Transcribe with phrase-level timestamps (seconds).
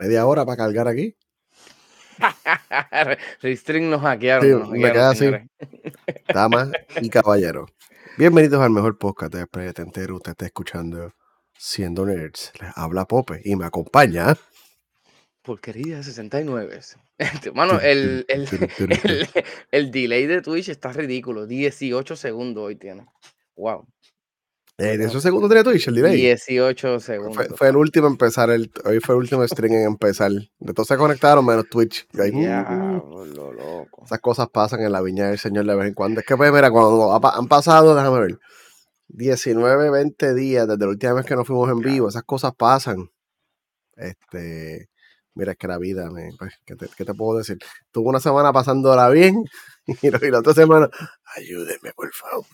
[0.00, 1.14] media hora para cargar aquí.
[3.42, 4.72] Restring nos hackearon.
[4.72, 5.30] Sí, me queda así.
[6.34, 6.70] Damas
[7.02, 7.70] y caballeros.
[8.16, 10.12] Bienvenidos al mejor podcast de Pretender.
[10.12, 11.12] Usted está escuchando
[11.58, 12.52] Siendo Nerds.
[12.60, 14.38] Les habla Pope y me acompaña.
[15.42, 16.80] Porquería 69.
[17.54, 19.28] Mano, el, el, el,
[19.70, 21.46] el delay de Twitch está ridículo.
[21.46, 23.04] 18 segundos hoy tiene.
[23.54, 23.86] Wow.
[24.80, 26.16] Eh, ¿En esos segundos tenía Twitch el delay?
[26.16, 27.36] 18 segundos.
[27.36, 28.48] Fue, fue, el último en empezar.
[28.48, 30.30] El, hoy fue el último stream en empezar.
[30.30, 32.08] De todos se conectaron menos Twitch.
[32.18, 34.04] Ahí, Diablo, loco.
[34.06, 36.20] Esas cosas pasan en la viña del Señor de vez en cuando.
[36.20, 38.38] Es que, pues, mira, cuando han pasado, déjame ver,
[39.08, 43.10] 19, 20 días desde la última vez que nos fuimos en vivo, esas cosas pasan.
[43.96, 44.88] Este,
[45.34, 47.58] mira, es que la vida, me, pues, ¿qué, te, ¿qué, te, puedo decir?
[47.90, 49.44] Tuve una semana pasándola bien
[49.86, 50.88] y, y la otra semana,
[51.36, 52.46] ayúdeme, por favor.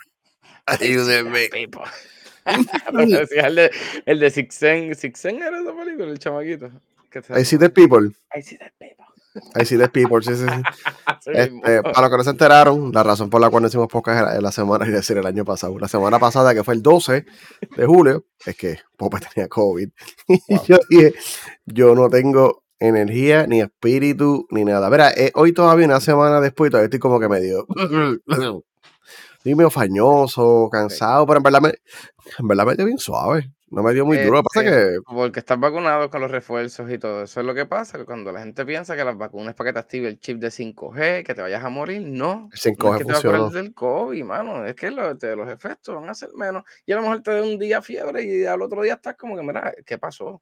[0.66, 1.48] Ayúdenme.
[3.36, 3.70] el de,
[4.06, 4.94] el de Sixen.
[4.94, 6.70] ¿Sixen era esa película, el chamaquito?
[7.36, 8.10] I see the people.
[8.34, 9.04] I see the people.
[9.54, 11.30] I see the people, sí, sí, sí.
[11.32, 14.18] este, para los que no se enteraron, la razón por la cual no hicimos podcast
[14.18, 15.78] era la semana, es decir, el año pasado.
[15.78, 17.26] La semana pasada, que fue el 12
[17.76, 19.88] de julio, es que Pope tenía COVID.
[20.28, 21.14] Y yo dije,
[21.66, 24.90] yo no tengo energía, ni espíritu, ni nada.
[24.90, 27.66] Mira, eh, hoy todavía una semana después, todavía estoy como que medio
[29.54, 31.68] medio fañoso, cansado, pero en verdad me,
[32.38, 33.52] en verdad me dio bien suave.
[33.68, 34.44] No me dio muy duro.
[34.44, 34.98] Pasa que...
[35.04, 37.24] Porque estás vacunado con los refuerzos y todo.
[37.24, 37.98] Eso es lo que pasa.
[37.98, 40.38] Que cuando la gente piensa que las vacunas es para que te active el chip
[40.38, 42.48] de 5G, que te vayas a morir, no.
[42.52, 43.38] El 5G no es que funcionó.
[43.38, 44.64] te vas a del COVID, mano.
[44.64, 46.62] Es que lo, te, los efectos van a ser menos.
[46.86, 49.36] Y a lo mejor te da un día fiebre y al otro día estás como
[49.36, 50.40] que, mira, ¿qué pasó?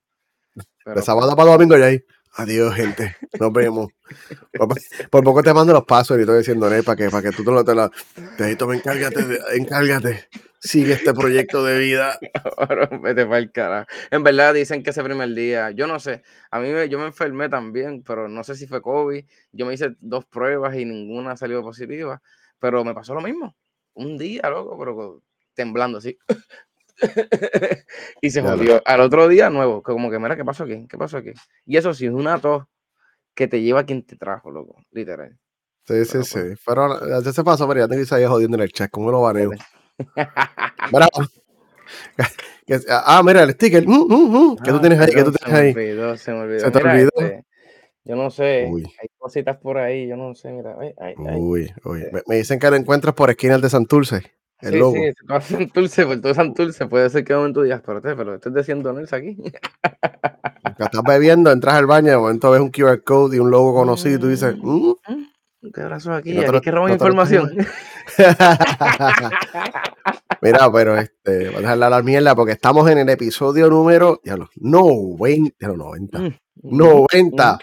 [0.85, 2.05] Pero, de sábado para domingo ya ahí.
[2.37, 3.17] Adiós, gente.
[3.39, 3.89] Nos vemos.
[4.53, 4.69] por,
[5.11, 6.83] por, poco te mando los pasos y estoy diciendo, ¿eh?
[6.83, 7.91] para que, para que tú te lo te la.
[8.37, 10.29] Te me encárgate, encárgate.
[10.59, 12.19] Sigue este proyecto de vida.
[12.57, 13.87] Ahora vete para el carajo.
[14.11, 16.23] En verdad dicen que ese primer día, yo no sé.
[16.51, 19.25] A mí me, yo me enfermé también, pero no sé si fue COVID.
[19.53, 22.20] Yo me hice dos pruebas y ninguna salió positiva.
[22.58, 23.55] Pero me pasó lo mismo.
[23.92, 25.23] Un día, loco, pero
[25.55, 26.19] temblando así.
[28.21, 28.83] y se jodió.
[28.85, 30.87] Al otro día, nuevo, como que, mira, ¿qué pasó aquí?
[30.89, 31.33] ¿Qué pasó aquí?
[31.67, 32.65] Y eso sí, es una tos
[33.35, 35.37] que te lleva a quien te trajo, loco, literal.
[35.87, 36.41] Sí, sí, sí.
[36.65, 38.91] Pero ya se pasó, pero ya tengo que salir jodiendo en el chat.
[38.91, 39.51] ¿Cómo lo baneo?
[40.93, 41.11] Bravo.
[42.89, 43.87] ah, mira, el sticker.
[43.87, 44.57] Mm, mm, mm.
[44.65, 45.13] ¿Qué tú tienes ahí?
[45.13, 45.73] ¿Qué tú tienes ahí?
[45.73, 46.61] Se me olvidó, se me olvidó.
[46.61, 47.11] ¿Se te mira, olvidó?
[47.17, 47.45] Este,
[48.05, 48.69] yo no sé.
[48.71, 48.85] Uy.
[49.01, 50.53] Hay cositas por ahí, yo no sé.
[50.53, 51.37] Mira, ay, ay, ay.
[51.39, 52.07] Uy, uy.
[52.13, 54.23] Me, me, dicen que lo encuentras por esquinas de Santurce.
[54.64, 54.95] El sí, logo.
[54.97, 58.52] sí, todo Santurce, por todo Santurce, puede ser que en tu digas, pero, pero estoy
[58.55, 59.36] diciendo Nels aquí.
[59.36, 63.75] Que estás bebiendo, entras al baño, de momento ves un QR code y un logo
[63.75, 64.92] conocido y tú dices, ¿Mm?
[65.73, 66.33] ¿qué abrazo aquí?
[66.33, 67.51] No te Aquí que roban no te información.
[70.41, 74.20] Mira, pero este, voy a dejarle a la mierda porque estamos en el episodio número,
[74.25, 77.58] ya lo, 90, ya lo 90, Mm, 90.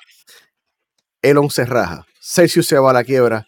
[1.21, 3.45] Elon se raja, Celsius se va a la quiebra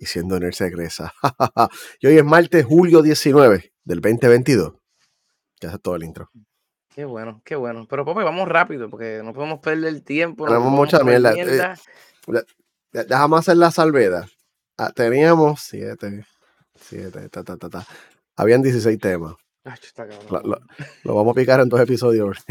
[0.00, 1.12] y siendo nerd se regresa.
[2.00, 4.74] y hoy es martes, julio 19 del 2022.
[5.60, 6.30] Ya es todo el intro.
[6.94, 7.86] Qué bueno, qué bueno.
[7.88, 10.44] Pero, Pope, vamos rápido porque no podemos perder el tiempo.
[10.44, 12.42] no podemos mucha comer mierda, eh,
[12.92, 14.26] Déjame hacer la salvedad.
[14.76, 16.24] Ah, teníamos 7,
[16.74, 17.86] 7, ta, ta, ta, ta.
[18.36, 19.34] Habían 16 temas.
[19.64, 20.58] Ay, está cabrón.
[21.04, 22.38] Lo, vamos a picar en dos episodios.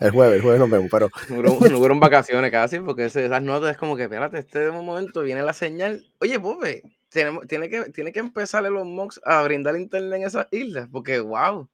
[0.00, 0.88] el jueves, el jueves nos vemos.
[0.90, 5.42] Pero No hubieron vacaciones casi, porque esas notas es como que, espérate, este momento viene
[5.42, 6.04] la señal.
[6.20, 10.46] Oye, Pope, tenemos, tiene, que, tiene que empezar los Mox a brindar internet en esas
[10.50, 11.68] islas, porque, wow,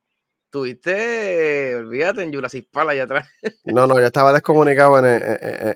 [0.50, 3.28] tuviste, olvídate, en Jurassic Park allá atrás.
[3.64, 5.22] no, no, yo estaba descomunicado en el,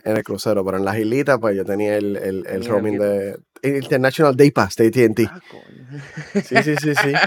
[0.04, 4.36] en- crucero, pero en las islitas, pues yo tenía el, el, el roaming de International
[4.36, 5.20] Day Pass de ATT.
[5.30, 5.41] Ah.
[6.42, 7.12] Sí, sí, sí, sí.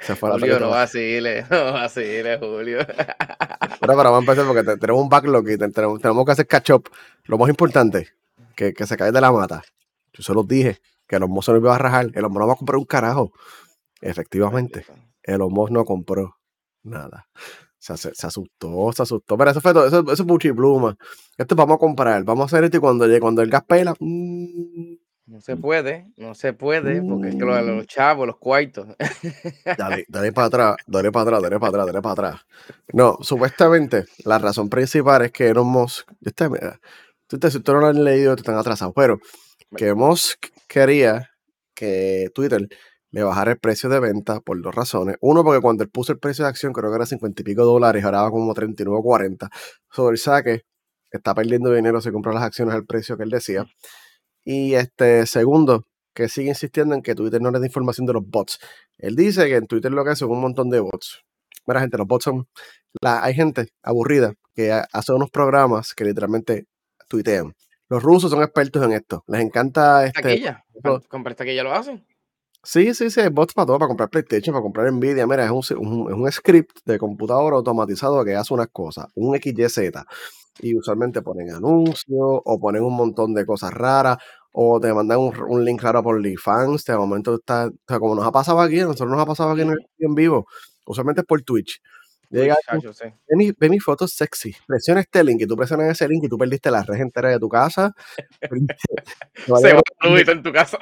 [0.00, 2.78] Se fue Julio, no vacile, no vacile, Julio.
[2.86, 6.32] Pero, pero vamos a empezar porque te- tenemos un backlog y te- tenemos, tenemos que
[6.32, 6.90] hacer catch up.
[7.24, 8.08] Lo más importante,
[8.56, 9.62] que, que se cae de la mata.
[10.12, 12.06] Yo se los dije, que el Musk no iba a rajar.
[12.14, 13.32] El Musk no va a comprar un carajo.
[14.00, 14.84] Efectivamente,
[15.22, 16.36] el Musk no compró
[16.82, 17.28] nada.
[17.82, 19.36] Se, asustó, se asustó.
[19.36, 20.96] Pero eso fue todo, eso, eso es buchipluma.
[21.36, 23.92] Esto vamos a comprar, vamos a hacer esto y cuando llegue, cuando el gas pela,
[23.98, 24.94] mm,
[25.26, 28.86] No se puede, no se puede, porque es que los, los chavos, los cuartos.
[29.76, 32.40] Dale, dale para atrás, dale para atrás, dale para atrás, dale para atrás.
[32.92, 36.48] No, supuestamente la razón principal es que Elon Musk, este,
[37.50, 39.18] si tú no lo has leído, te están atrasados, pero
[39.76, 41.30] que Musk quería
[41.74, 42.68] que Twitter
[43.12, 45.16] le bajara el precio de venta por dos razones.
[45.20, 47.64] Uno, porque cuando él puso el precio de acción, creo que era 50 y pico
[47.64, 49.50] dólares, ahora va como 39 o 40.
[49.90, 50.62] Sobre el saque,
[51.10, 53.66] está perdiendo dinero si compra las acciones al precio que él decía.
[54.44, 58.26] Y este, segundo, que sigue insistiendo en que Twitter no le da información de los
[58.26, 58.58] bots.
[58.96, 61.22] Él dice que en Twitter lo que hace es un montón de bots.
[61.66, 62.48] Mira, gente, los bots son.
[63.02, 66.64] La, hay gente aburrida que hace unos programas que literalmente
[67.08, 67.52] tuitean.
[67.88, 69.22] Los rusos son expertos en esto.
[69.26, 70.22] Les encanta este.
[70.22, 70.64] Taquilla.
[71.08, 72.04] Con taquilla lo hacen.
[72.64, 75.26] Sí, sí, sí, hay bots para todo, para comprar PlayStation, para comprar Nvidia.
[75.26, 75.70] Mira, es un, es
[76.14, 80.04] un script de computador automatizado que hace unas cosas, un XYZ.
[80.60, 82.06] Y usualmente ponen anuncios
[82.44, 84.18] o ponen un montón de cosas raras
[84.52, 86.84] o te mandan un, link raro por OnlyFans.
[86.84, 89.62] De momento está, o sea, como nos ha pasado aquí, nosotros nos ha pasado aquí
[89.62, 90.46] en, vivo,
[90.86, 91.80] usualmente es por Twitch.
[92.32, 94.56] Llega, ve, mi, ve mis fotos sexy.
[94.66, 97.38] Presiona este link y tú presionas ese link y tú perdiste la red entera de
[97.38, 97.94] tu casa.
[99.46, 99.82] Se va
[100.32, 100.78] en tu casa.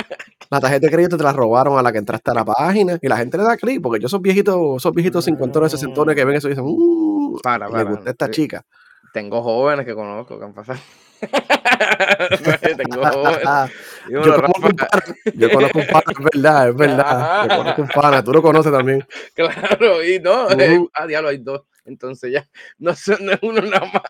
[0.49, 3.09] La tarjeta de crédito te la robaron a la que entraste a la página y
[3.09, 6.37] la gente le da clic porque yo esos viejitos, esos viejitos cincuentones, sesentones que ven
[6.37, 8.65] eso y dicen, mmm, para, para, me gusta esta chica.
[9.13, 10.79] Tengo jóvenes que conozco que han pasado.
[11.21, 13.73] Tengo jóvenes.
[14.09, 15.03] yo, conozco un pana,
[15.35, 17.49] yo conozco un pana, es verdad, es verdad.
[17.49, 19.07] Yo conozco un pana, tú lo conoces también.
[19.35, 20.61] Claro, y no, uh -huh.
[20.61, 21.63] eh, ah, diablo, hay dos.
[21.85, 22.47] Entonces ya,
[22.79, 24.03] no, no es uno nada más.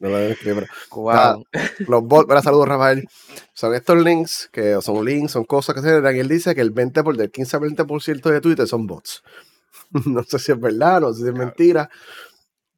[0.00, 0.16] No lo.
[0.90, 1.44] Wow.
[1.86, 3.06] los bots, para saludos, Rafael.
[3.54, 6.16] Son estos links, que son links, son cosas que se.
[6.16, 9.22] Y él dice que el 20 por, del 15 a 20% de Twitter son bots.
[10.06, 11.88] no sé si es verdad, no sé si es mentira.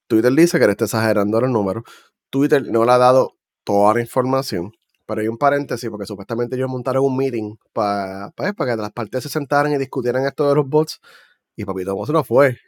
[0.06, 1.84] Twitter dice que le está exagerando los números.
[2.30, 4.72] Twitter no le ha dado toda la información.
[5.06, 8.92] Pero hay un paréntesis, porque supuestamente ellos montaron un meeting para, para, para que las
[8.92, 11.00] partes se sentaran y discutieran esto de los bots.
[11.54, 12.58] Y Papito Moss no fue.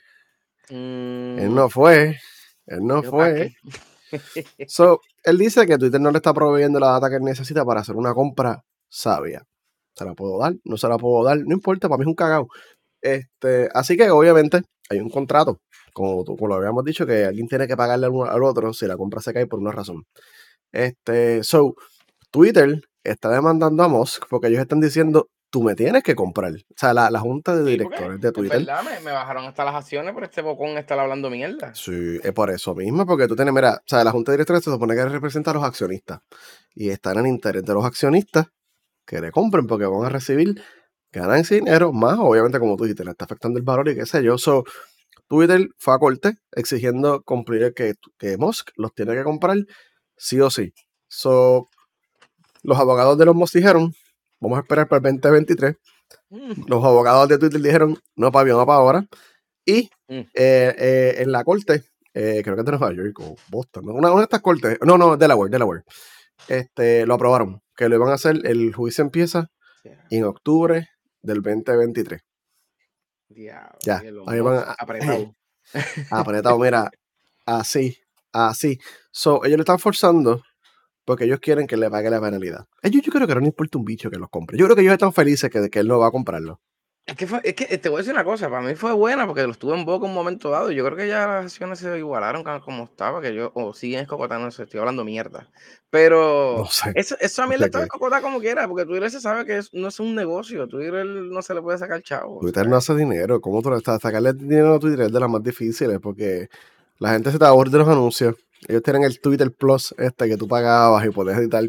[0.70, 1.38] Mm.
[1.38, 2.18] Él no fue.
[2.66, 3.54] Él no fue.
[4.68, 7.96] so, él dice que Twitter no le está proveyendo la data que necesita para hacer
[7.96, 9.44] una compra sabia.
[9.94, 10.54] ¿Se la puedo dar?
[10.64, 11.38] ¿No se la puedo dar?
[11.38, 12.48] No importa, para mí es un cagao.
[13.02, 15.60] Este, así que obviamente hay un contrato
[15.92, 19.20] como, como lo habíamos dicho, que alguien tiene que pagarle al, otro si la compra
[19.20, 20.04] se cae por una razón.
[20.72, 21.74] Este, so,
[22.30, 26.52] Twitter está demandando a Musk porque ellos están diciendo, tú me tienes que comprar.
[26.52, 28.58] O sea, la, la junta de directores de Twitter.
[28.58, 31.74] verdad, me, bajaron hasta las acciones por este bocón estar hablando mierda.
[31.74, 34.64] Sí, es por eso mismo, porque tú tienes, mira, o sea, la junta de directores
[34.64, 36.20] se supone que representa a los accionistas.
[36.74, 38.46] Y está en el interés de los accionistas
[39.06, 40.62] que le compren porque van a recibir
[41.10, 44.06] ganancia de dinero, más obviamente como tú dijiste, le está afectando el valor y qué
[44.06, 44.36] sé yo.
[44.36, 44.64] So,
[45.28, 49.58] Twitter fue a corte exigiendo cumplir que, que Musk los tiene que comprar
[50.16, 50.72] sí o sí.
[51.08, 51.68] So,
[52.62, 53.92] los abogados de los Musk dijeron,
[54.40, 55.76] vamos a esperar para el 2023.
[56.30, 56.62] Mm.
[56.66, 59.06] Los abogados de Twitter dijeron, no para no para ahora.
[59.64, 60.14] Y mm.
[60.14, 61.84] eh, eh, en la corte,
[62.14, 64.96] eh, creo que es de Nueva York o Boston, una, una de estas cortes, no,
[64.96, 65.84] no, Delaware, Delaware,
[66.48, 69.50] este, lo aprobaron, que lo iban a hacer, el juicio empieza
[70.10, 70.88] en octubre
[71.22, 72.27] del 2023
[73.84, 75.34] ya, ahí van apretado.
[76.10, 76.90] apretado, mira,
[77.44, 77.98] así,
[78.32, 78.78] así.
[79.10, 80.42] So, ellos le están forzando
[81.04, 82.66] porque ellos quieren que le pague la penalidad.
[82.82, 84.58] Ellos yo creo que no les importa un bicho que los compre.
[84.58, 86.60] Yo creo que ellos están felices que, que él no va a comprarlo.
[87.08, 89.42] Es que, es que te voy a decir una cosa, para mí fue buena porque
[89.42, 90.70] lo estuve en boca un momento dado.
[90.70, 94.48] Yo creo que ya las acciones se igualaron como estaba, que yo, o siguen escocotando,
[94.48, 95.48] estoy hablando mierda.
[95.88, 99.58] Pero eso, eso, a mí le está escocotando como quiera, porque Twitter se sabe que
[99.72, 100.68] no es un negocio.
[100.68, 102.40] Twitter no se le puede sacar chavo.
[102.40, 103.40] Twitter no hace dinero.
[103.40, 104.02] ¿Cómo tú le estás?
[104.02, 106.50] Sacarle dinero a Twitter es de las más difíciles porque
[106.98, 108.36] la gente se te aburre de los anuncios.
[108.68, 111.64] Ellos tienen el Twitter Plus este que tú pagabas y podés editar.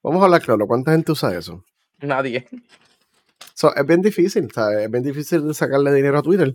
[0.00, 0.68] Vamos a hablar claro.
[0.68, 1.64] ¿Cuánta gente usa eso?
[1.98, 2.46] Nadie
[3.68, 6.54] es bien difícil, es bien difícil sacarle dinero a Twitter.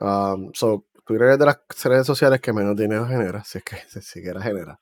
[0.00, 3.76] Um, so, Twitter es de las redes sociales que menos dinero genera, si es que
[3.88, 4.80] si siquiera genera.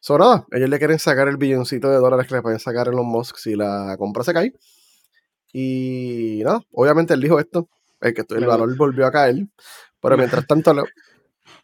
[0.00, 2.96] So, nada, ellos le quieren sacar el billoncito de dólares que le pueden sacar en
[2.96, 4.52] los Musk si la compra se cae.
[5.52, 7.68] Y nada, obviamente él dijo esto,
[8.00, 9.46] el, que el valor volvió a caer,
[10.00, 10.74] pero mientras tanto...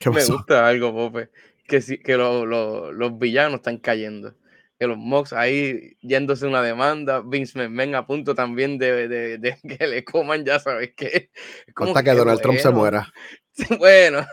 [0.07, 1.31] Me gusta algo, Pope,
[1.67, 4.35] que, que los villanos están cayendo
[4.81, 9.59] que los Mox ahí yéndose una demanda, Vince McMahon a punto también de, de, de
[9.79, 11.31] que le coman, ya sabes qué.
[11.77, 13.07] Hasta que, Donald Trump se muera.
[13.79, 14.25] Bueno,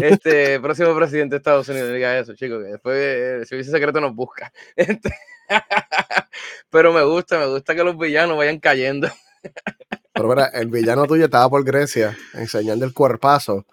[0.00, 4.12] este próximo presidente de Estados Unidos diga eso, chicos, que después el servicio secreto nos
[4.12, 4.52] busca.
[4.76, 5.14] Este,
[6.68, 9.08] pero me gusta, me gusta que los villanos vayan cayendo.
[10.12, 13.66] Pero mira, el villano tuyo estaba por Grecia enseñando el cuerpazo.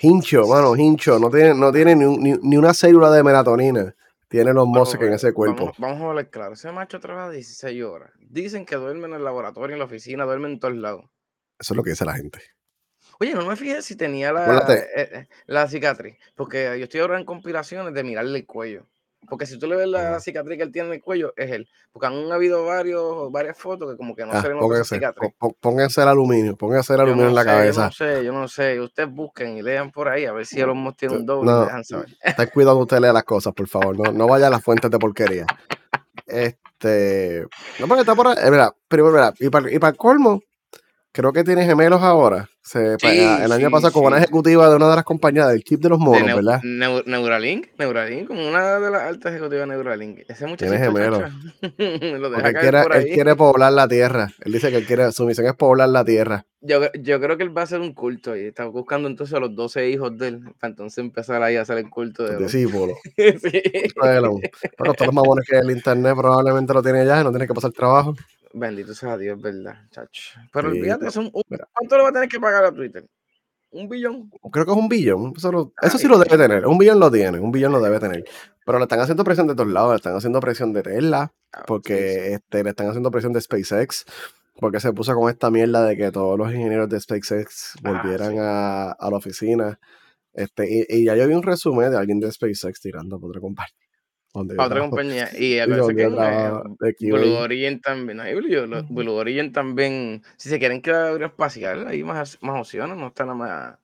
[0.00, 3.94] Hincho, mano, hincho, no tiene, no tiene ni, ni, ni una célula de melatonina
[4.32, 5.74] tiene los mozos en ese cuerpo.
[5.76, 6.54] Vamos, a ver claro.
[6.54, 8.10] Ese macho trabaja 16 horas.
[8.18, 11.04] Dicen que duerme en el laboratorio, en la oficina, duerme en todos lados.
[11.58, 12.40] Eso es lo que dice la gente.
[13.20, 16.16] Oye, no me fijé si tenía la, eh, eh, la cicatriz.
[16.34, 18.86] Porque yo estoy ahora en compilaciones de mirarle el cuello.
[19.28, 21.68] Porque si tú le ves la cicatriz que él tiene en el cuello, es él.
[21.92, 25.32] Porque han habido varios, varias fotos que como que no ah, se ven pónganse, cicatriz.
[25.60, 27.82] Pónganse el aluminio, pónganse el aluminio en la cabeza.
[27.82, 28.80] Yo no sé, yo no sé.
[28.80, 31.50] Ustedes busquen y lean por ahí a ver si el homo tiene un doble.
[31.50, 32.08] No, dejan saber.
[32.36, 33.98] Ten cuidado usted lea las cosas, por favor.
[33.98, 35.46] No, no vaya a las fuentes de porquería.
[36.26, 37.46] Este.
[37.78, 38.36] No, porque está por ahí.
[38.42, 40.40] Eh, mira, primero, mira, y para, y para el colmo,
[41.12, 42.48] creo que tiene gemelos ahora.
[42.64, 44.22] Se, Sí, el año sí, pasado, como una sí.
[44.24, 46.60] ejecutiva de una de las compañías del chip de los De monos, Neu- ¿verdad?
[46.62, 50.20] Neu- Neuralink, Neuralink, como una de las altas ejecutivas de Neuralink.
[50.28, 51.22] Ese muchachito, gemelos.
[51.60, 54.30] lo Porque deja él quiere, por él quiere poblar la tierra.
[54.40, 56.46] Él dice que él quiere, su misión es poblar la tierra.
[56.60, 59.40] Yo, yo creo que él va a hacer un culto y está buscando entonces a
[59.40, 62.96] los 12 hijos de él para entonces empezar ahí a hacer el culto de discípulos.
[63.16, 63.60] Sí.
[64.00, 64.38] Bueno,
[64.78, 68.14] todos los mamones que el internet probablemente lo tiene ya no tiene que pasar trabajo.
[68.54, 70.38] Bendito sea Dios, ¿verdad, chacho?
[70.52, 71.42] Pero Sí, olvídate, son un-.
[71.72, 73.06] ¿cuánto le va a tener que pagar a Twitter?
[73.70, 74.30] ¿Un billón?
[74.52, 75.32] Creo que es un billón.
[75.34, 76.66] Eso, lo- eso sí lo debe tener.
[76.66, 77.38] Un billón lo tiene.
[77.40, 78.22] Un billón lo debe tener.
[78.66, 79.92] Pero le están haciendo presión de todos lados.
[79.92, 81.32] Le están haciendo presión de Tesla.
[81.54, 84.04] ah, Porque este, le están haciendo presión de SpaceX.
[84.60, 88.32] Porque se puso con esta mierda de que todos los ingenieros de SpaceX Ah, volvieran
[88.32, 88.38] sí.
[88.38, 89.80] a, a la oficina.
[90.34, 93.40] Este, y, y ya yo vi un resumen de alguien de SpaceX tirando por otra
[93.40, 93.81] compañía.
[94.34, 94.90] Donde A otra trabajo.
[94.90, 95.28] compañía.
[95.38, 97.34] Y acuérdense donde que eh, Blue.
[97.36, 98.24] Origin también, no,
[98.88, 103.34] Blue, Origin también, si se quieren quedar aeroespacial, hay más, más opciones, no está nada
[103.36, 103.78] más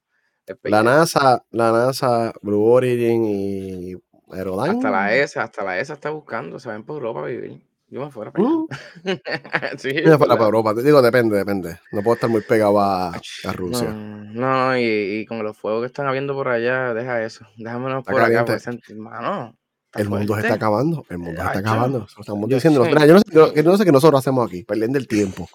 [0.62, 0.82] La.
[0.82, 3.94] NASA, la NASA, Blue Origin y
[4.30, 4.76] Aerodyne.
[4.76, 7.60] Hasta la ESA, hasta la ESA está buscando, se ven por Europa a vivir.
[7.90, 8.46] Yo me fuera para.
[8.46, 8.66] Mm.
[9.78, 10.44] sí, Yo fuera para.
[10.44, 10.74] Europa.
[10.74, 11.78] Te digo, depende, depende.
[11.92, 13.08] No puedo estar muy pegado a,
[13.44, 13.88] a Rusia.
[13.88, 14.82] no, no, y,
[15.20, 17.46] y con los fuegos que están habiendo por allá, deja eso.
[17.56, 18.52] Déjamenos por acá, caliente.
[18.52, 19.57] pues,
[19.94, 21.04] El mundo se está acabando.
[21.08, 21.98] El mundo se está acabando.
[22.00, 22.84] Lo estamos yo diciendo.
[22.84, 22.90] sé.
[22.90, 25.48] Yo no sé, yo- no sé qué nosotros hacemos aquí, perdiendo el tiempo.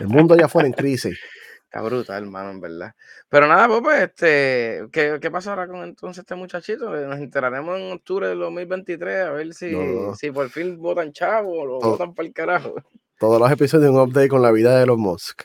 [0.00, 1.18] El mundo allá afuera en crisis.
[1.64, 2.94] Está brutal, hermano, en verdad.
[3.28, 6.96] Pero nada, pues, pues, este, ¿qué, qué pasará con entonces este muchachito?
[6.98, 10.14] Eh, Nos enteraremos en octubre del 2023 a ver No, si, no.
[10.16, 12.74] si por fin votan chavo o lo votan para el carajo.
[13.20, 15.42] todos los episodios un update con la vida de Elon Musk.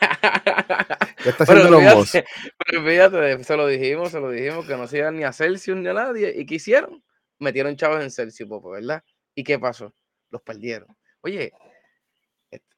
[1.22, 2.14] ¿Qué está Pero haciendo Elon Musk?
[2.64, 5.76] pero olvídate, se lo dijimos, se lo dijimos que no se iban ni a Celsius
[5.78, 6.32] ni a nadie.
[6.36, 7.02] ¿Y qué hicieron?
[7.38, 9.02] Metieron chavos en Celsius, popo, ¿verdad?
[9.34, 9.94] ¿Y qué pasó?
[10.30, 10.96] Los perdieron.
[11.20, 11.52] Oye,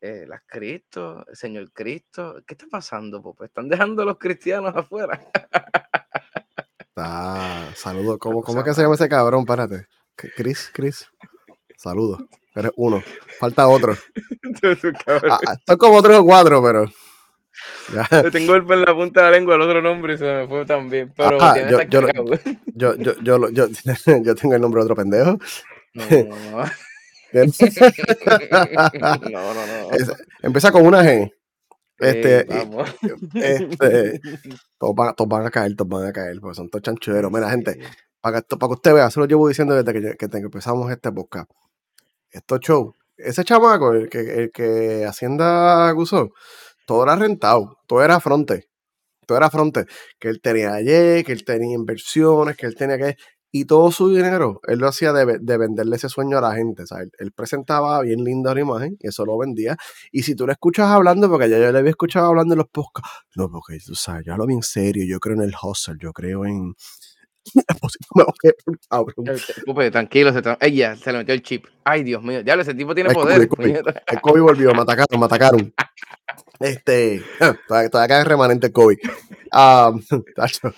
[0.01, 3.45] eh, las Cristo, el Señor Cristo, ¿qué está pasando, Popo?
[3.45, 5.21] Están dejando a los cristianos afuera.
[6.97, 8.19] Ah, saludos.
[8.21, 9.45] ¿Cómo, ¿Cómo es que se llama ese cabrón?
[9.45, 9.87] Párate.
[10.15, 11.07] Chris, Chris.
[11.77, 12.21] Saludos.
[12.55, 13.03] Eres uno.
[13.39, 13.95] Falta otro.
[15.07, 16.91] Ah, ah, estoy como tres o cuatro, pero.
[18.23, 20.47] Le tengo el en la punta de la lengua el otro nombre y se me
[20.49, 21.13] fue también.
[21.17, 22.01] Pero tiene yo- yo.
[22.75, 23.67] Yo, yo, yo, yo,
[24.23, 25.39] yo tengo el nombre de otro pendejo.
[25.95, 26.65] No, no, no.
[27.33, 27.43] No,
[29.55, 29.91] no, no.
[29.93, 31.33] Es- empieza con una G.
[32.01, 32.47] Este,
[33.35, 34.21] este,
[34.79, 37.31] todos van, todos van a caer, todos van a caer, porque son todos chanchueros.
[37.33, 37.77] Mira, gente,
[38.21, 40.89] para que, para que usted vea, eso lo llevo diciendo desde que, que, que empezamos
[40.93, 41.51] este podcast.
[42.31, 46.31] Estos shows, ese chamaco, el que, el que Hacienda acusó,
[46.89, 48.71] todo era rentado, todo era fronte,
[49.27, 49.85] todo era fronte,
[50.19, 53.15] que él tenía ayer, que él tenía inversiones, que él tenía que...
[53.51, 56.83] Y todo su dinero, él lo hacía de, de venderle ese sueño a la gente.
[56.85, 59.77] O sea, él, él presentaba bien linda una imagen y eso lo vendía.
[60.13, 62.69] Y si tú lo escuchas hablando, porque ya yo le había escuchado hablando en los
[62.69, 66.13] podcasts, no, porque tú sabes, yo hablo bien serio, yo creo en el hustle, yo
[66.13, 66.75] creo en...
[69.67, 71.67] Pupe, tranquilo, se tra- Ella se le metió el chip.
[71.85, 72.41] Ay, Dios mío.
[72.41, 73.49] Ya ese tipo tiene Ay, poder.
[74.07, 75.75] El COVID volvió, me atacaron, me atacaron.
[76.61, 77.23] Este,
[77.69, 78.99] todavía, todavía cae remanente el COVID.
[79.53, 79.93] Ah,
[80.37, 80.73] tacho.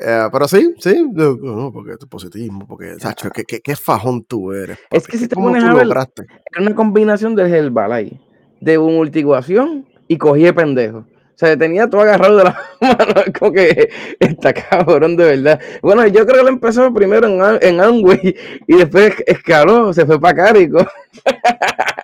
[0.00, 4.52] Eh, pero sí, sí, no, porque tu positivismo, porque, tacho, ¿qué, qué, qué fajón tú
[4.52, 4.78] eres.
[4.90, 5.86] Es papi, que si te ¿Cómo pones a ver-?
[5.86, 8.20] Era una combinación del Herbalife,
[8.60, 10.98] de multiguación y cogí de pendejo.
[10.98, 13.14] O sea, tenía todo agarrado de la mano.
[13.38, 15.60] Como que está cabrón, de verdad.
[15.82, 18.34] Bueno, yo creo que lo empezó primero en, en Amway
[18.66, 20.78] y después escaló, se fue para Carico.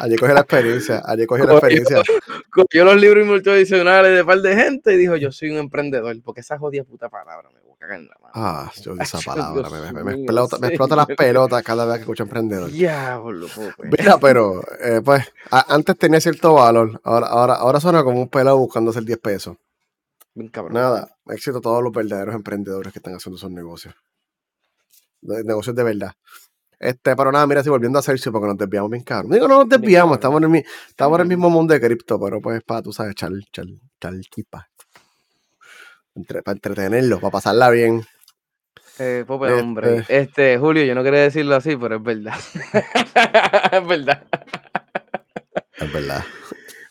[0.00, 2.02] Allí cogí la experiencia, allí cogí la Cogió- experiencia.
[2.50, 6.14] Cogió los libros multidimensionales de par de gente y dijo: Yo soy un emprendedor.
[6.22, 8.32] Porque esa jodida puta palabra me voy a cagar en la mano.
[8.34, 12.00] Ah, yo esa palabra, me, me- me explota, me explota las pelotas cada vez que
[12.02, 12.70] escucho emprendedor.
[12.70, 13.88] Diablo, Pope.
[13.98, 18.28] Mira, pero, eh, pues, a- antes tenía cierto valor, ahora, ahora, ahora suena como un
[18.28, 19.56] pelado buscando hacer 10 pesos.
[20.34, 20.74] Bien cabrón.
[20.74, 23.94] Nada, éxito a todos los verdaderos emprendedores que están haciendo esos negocios.
[25.22, 26.12] Negocios de verdad.
[26.78, 29.28] Este, pero nada, mira, si volviendo a Celsius, porque nos desviamos bien caro.
[29.30, 32.20] Digo, no nos desviamos, estamos en el, mi- estamos en el mismo mundo de cripto,
[32.20, 34.68] pero pues para, tú sabes, echar, echar chispa.
[36.14, 38.04] Entre- para entretenerlos, para pasarla bien.
[38.98, 40.04] Eh, Pope, Este- hombre.
[40.08, 42.34] Este, Julio, yo no quería decirlo así, pero es verdad.
[43.72, 44.26] es verdad.
[45.78, 46.24] Es verdad.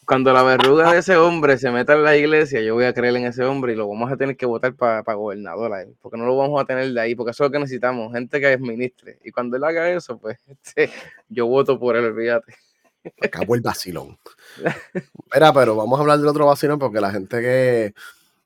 [0.05, 3.15] Cuando la verruga de ese hombre se meta en la iglesia, yo voy a creer
[3.15, 6.17] en ese hombre y lo vamos a tener que votar para gobernador a él, porque
[6.17, 8.47] no lo vamos a tener de ahí, porque eso es lo que necesitamos, gente que
[8.47, 9.19] administre.
[9.23, 10.91] Y cuando él haga eso, pues este,
[11.29, 12.53] yo voto por él, olvídate.
[13.21, 14.17] Acabó el vacilón.
[15.33, 17.93] Mira, pero vamos a hablar del otro vacilón porque la gente que.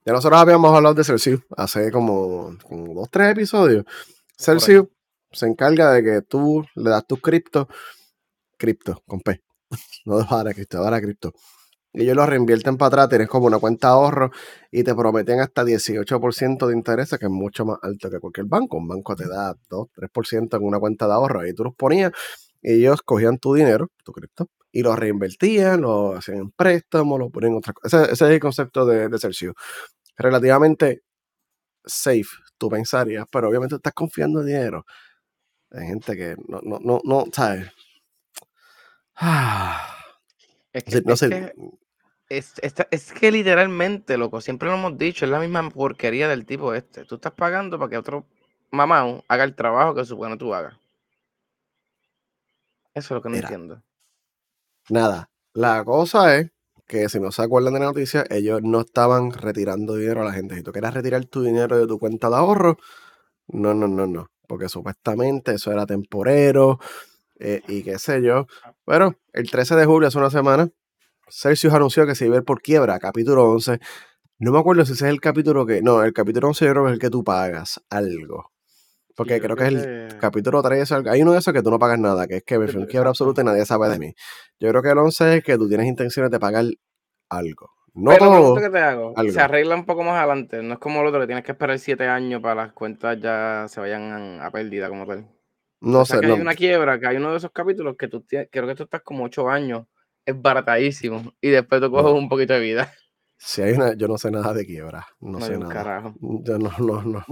[0.06, 3.86] Ya nosotros habíamos hablado de Celsius hace como, como dos, tres episodios.
[4.38, 4.88] Celsius
[5.32, 7.68] se encarga de que tú le das tus cripto,
[8.58, 9.42] cripto, con P.
[10.06, 11.34] No de para cripto, para cripto.
[11.94, 14.32] y ellos lo reinvierten para atrás, tienes como una cuenta de ahorro
[14.72, 18.78] y te prometen hasta 18% de interés, que es mucho más alto que cualquier banco.
[18.78, 21.42] Un banco te da 2, 3% en una cuenta de ahorro.
[21.42, 22.12] Ahí tú los ponías
[22.62, 27.54] ellos cogían tu dinero, tu cripto, y lo reinvertían, lo hacían en préstamo, lo ponían
[27.54, 28.04] en otra cosa.
[28.04, 29.54] Ese, es el concepto de, de
[30.18, 31.04] Relativamente
[31.86, 34.86] safe, tú pensarías, pero obviamente estás confiando en dinero.
[35.72, 37.70] Hay gente que no, no, no, no ¿sabes?
[40.72, 41.54] Es que, no sé.
[42.30, 46.74] Es, es, que literalmente, loco, siempre lo hemos dicho, es la misma porquería del tipo
[46.76, 47.04] este.
[47.06, 48.26] Tú estás pagando para que otro
[48.72, 50.76] mamá haga el trabajo que supone tú hagas.
[52.94, 53.82] Eso es lo que no entiendo.
[54.90, 55.30] Nada.
[55.54, 56.52] La cosa es
[56.88, 60.34] que si no se acuerdan de la noticia, ellos no estaban retirando dinero a la
[60.34, 60.56] gente.
[60.56, 62.78] Si tú quieras retirar tu dinero de tu cuenta de ahorro,
[63.48, 64.28] no, no, no, no.
[64.48, 66.80] Porque supuestamente eso era temporero
[67.40, 68.48] eh, y qué sé yo.
[68.90, 70.68] Pero el 13 de julio, hace una semana,
[71.30, 73.78] Celsius anunció que se iba a ir por quiebra, capítulo 11.
[74.40, 75.84] No me acuerdo si ese es el capítulo que.
[75.84, 78.52] No, el capítulo 11 yo creo que es el que tú pagas algo.
[79.16, 80.92] Porque creo, que, es el capítulo 3.
[81.08, 82.88] Hay uno de esos que tú no pagas nada, que es que me fui en
[82.88, 84.16] quiebra absoluta y nadie sabe de mí.
[84.60, 86.66] Yo creo que el 11 es que tú tienes intenciones de pagar
[87.30, 87.70] algo.
[87.94, 90.64] No todo, que te hago, se arregla un poco más adelante.
[90.64, 93.68] No es como lo otro que tienes que esperar 7 años para las cuentas ya
[93.68, 95.28] se vayan a pérdida como tal.
[95.82, 96.20] No sé.
[96.20, 98.76] Que hay una quiebra, que hay uno de esos capítulos que tú tienes, creo que
[98.76, 99.86] tú estás como 8 años
[100.26, 102.94] es baratadísimo y después tú coges un poquito de vida.
[103.42, 105.74] Si hay una, yo no sé nada de quiebra, no, sé nada.
[105.74, 106.14] Carajo.
[106.20, 107.24] Yo no, no, no.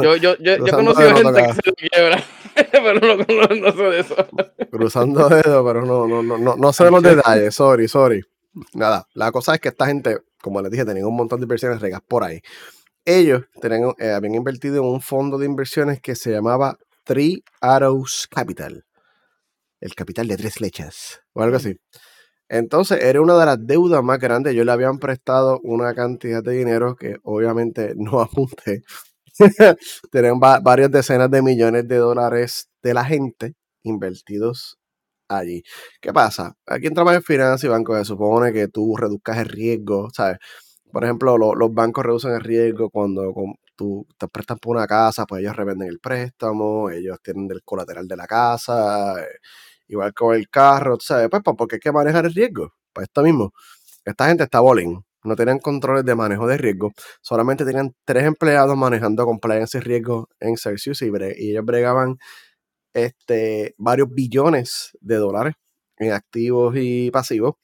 [0.00, 2.22] yo, yo, yo, yo conocí a gente que se quiebra,
[2.70, 4.14] pero no, no, sé de eso.
[4.70, 8.22] Cruzando dedos, pero no, no, no, no, no sé los detalles, sorry, sorry.
[8.74, 11.80] Nada, la cosa es que esta gente, como les dije, tenían un montón de inversiones
[11.80, 12.40] regas por ahí.
[13.04, 18.28] Ellos tenían, eh, habían invertido en un fondo de inversiones que se llamaba Three Arrows
[18.30, 18.84] Capital.
[19.80, 21.76] El capital de tres flechas, o algo así.
[22.48, 24.54] Entonces, era una de las deudas más grandes.
[24.54, 28.82] Yo le habían prestado una cantidad de dinero que obviamente no apunté.
[30.10, 34.78] Tenían varias decenas de millones de dólares de la gente invertidos
[35.28, 35.62] allí.
[36.00, 36.54] ¿Qué pasa?
[36.66, 37.98] Aquí entramos en finanzas y bancos.
[37.98, 40.38] Se supone que tú reduzcas el riesgo, ¿sabes?
[40.92, 43.32] Por ejemplo, los bancos reducen el riesgo cuando
[43.80, 48.06] tú te prestas por una casa, pues ellos revenden el préstamo, ellos tienen el colateral
[48.06, 49.18] de la casa.
[49.22, 49.26] Eh,
[49.88, 51.28] igual con el carro, ¿sabes?
[51.30, 52.74] Pues, porque hay que manejar el riesgo.
[52.92, 53.52] Pues esto mismo.
[54.04, 55.00] Esta gente está bowling.
[55.24, 56.92] No tenían controles de manejo de riesgo.
[57.22, 61.06] Solamente tenían tres empleados manejando compliance y riesgo en Celsius y,
[61.38, 62.18] y ellos bregaban
[62.94, 65.54] este, varios billones de dólares
[65.98, 67.54] en activos y pasivos.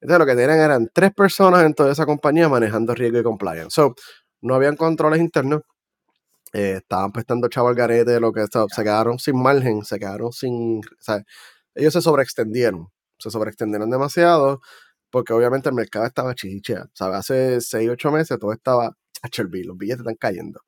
[0.00, 3.70] Entonces lo que tenían eran tres personas en toda esa compañía manejando riesgo y compliance.
[3.70, 3.94] So,
[4.42, 5.62] no habían controles internos.
[6.52, 10.80] Eh, estaban prestando chavo al garete, lo que se quedaron sin margen, se quedaron sin
[11.74, 14.60] ellos se sobreextendieron, se sobreextendieron demasiado
[15.10, 16.86] porque obviamente el mercado estaba chichea.
[16.92, 17.18] ¿sabes?
[17.18, 20.60] Hace 6, 8 meses todo estaba HLB, los billetes están cayendo.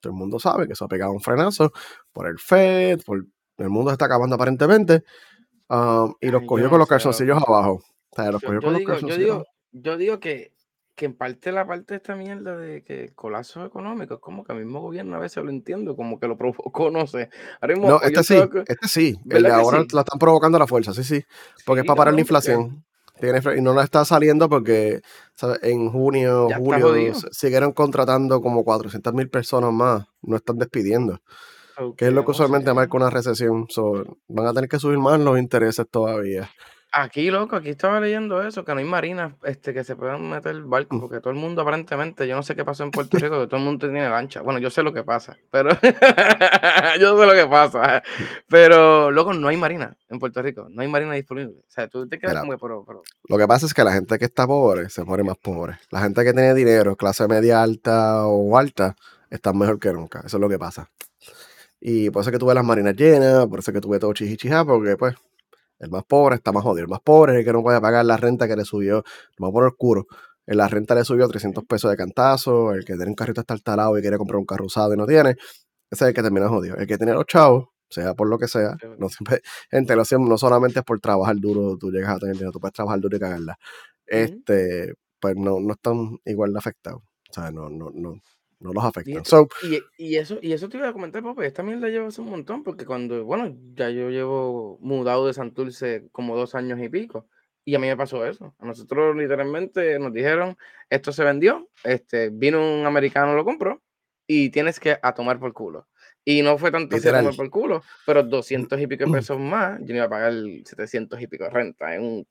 [0.00, 1.72] Todo el mundo sabe que eso ha pegado un frenazo
[2.12, 3.26] por el Fed, por
[3.58, 5.04] el mundo se está acabando aparentemente.
[5.68, 7.82] Um, y los cogió con los calzoncillos abajo.
[8.10, 9.44] O sea, los cogió con los calzoncillos.
[9.72, 10.52] yo digo que
[10.94, 14.44] que en parte la parte de esta mierda de que el colapso económico es como
[14.44, 17.30] que el mismo gobierno a veces lo entiendo, como que lo provocó, no sé.
[17.78, 19.20] no, este sí, este sí.
[19.28, 21.24] El de ahora lo están provocando a la fuerza, sí, sí.
[21.64, 22.84] Porque es para parar la inflación.
[23.56, 25.00] Y no la está saliendo porque
[25.62, 30.06] en junio, julio, siguieron contratando como 400 mil personas más.
[30.22, 31.20] No están despidiendo.
[31.96, 33.66] que es lo que usualmente marca una recesión.
[34.28, 36.50] van a tener que subir más los intereses todavía.
[36.92, 40.60] Aquí, loco, aquí estaba leyendo eso, que no hay marinas este, que se puedan meter
[40.62, 41.00] barcos, mm.
[41.00, 43.58] porque todo el mundo aparentemente, yo no sé qué pasó en Puerto Rico, que todo
[43.58, 44.42] el mundo tiene lancha.
[44.42, 45.70] Bueno, yo sé lo que pasa, pero
[47.00, 48.02] yo sé lo que pasa.
[48.48, 51.60] Pero, loco, no hay marina en Puerto Rico, no hay marina disponible.
[51.60, 53.02] O sea, tú te quedas como, pero, pero...
[53.28, 55.78] Lo que pasa es que la gente que está pobre se muere más pobre.
[55.90, 58.96] La gente que tiene dinero, clase media alta o alta,
[59.30, 60.22] está mejor que nunca.
[60.24, 60.90] Eso es lo que pasa.
[61.80, 64.12] Y por eso es que tuve las marinas llenas, por eso es que tuve todo
[64.12, 65.14] chichichija, porque pues
[65.80, 66.84] el más pobre está más jodido.
[66.84, 69.02] El más pobre es el que no puede pagar la renta que le subió.
[69.38, 70.06] Vamos a poner oscuro.
[70.46, 72.72] En la renta le subió 300 pesos de cantazo.
[72.72, 74.96] El que tiene un carrito hasta el talado y quiere comprar un carro usado y
[74.96, 75.30] no tiene.
[75.90, 76.76] Ese es el que termina jodido.
[76.76, 79.40] El que tiene los chavos, sea por lo que sea, no siempre,
[79.70, 83.00] gente, no solamente es por trabajar duro, tú llegas a tener dinero, tú puedes trabajar
[83.00, 83.58] duro y cagarla.
[84.06, 87.02] Este, pues no, no están igual de afectados.
[87.30, 88.20] O sea, no, no, no,
[88.60, 89.24] no los afectan.
[89.98, 92.62] Y, eso, y eso te iba a comentar, papá, esta mierda lleva hace un montón,
[92.62, 97.26] porque cuando, bueno, ya yo llevo mudado de Santurce como dos años y pico,
[97.64, 98.54] y a mí me pasó eso.
[98.58, 100.56] A nosotros literalmente nos dijeron,
[100.90, 103.82] esto se vendió, este, vino un americano, lo compró,
[104.26, 105.88] y tienes que a tomar por culo.
[106.22, 109.88] Y no fue tanto a tomar por culo, pero 200 y pico pesos más, yo
[109.88, 112.26] no iba a pagar 700 y pico de renta en un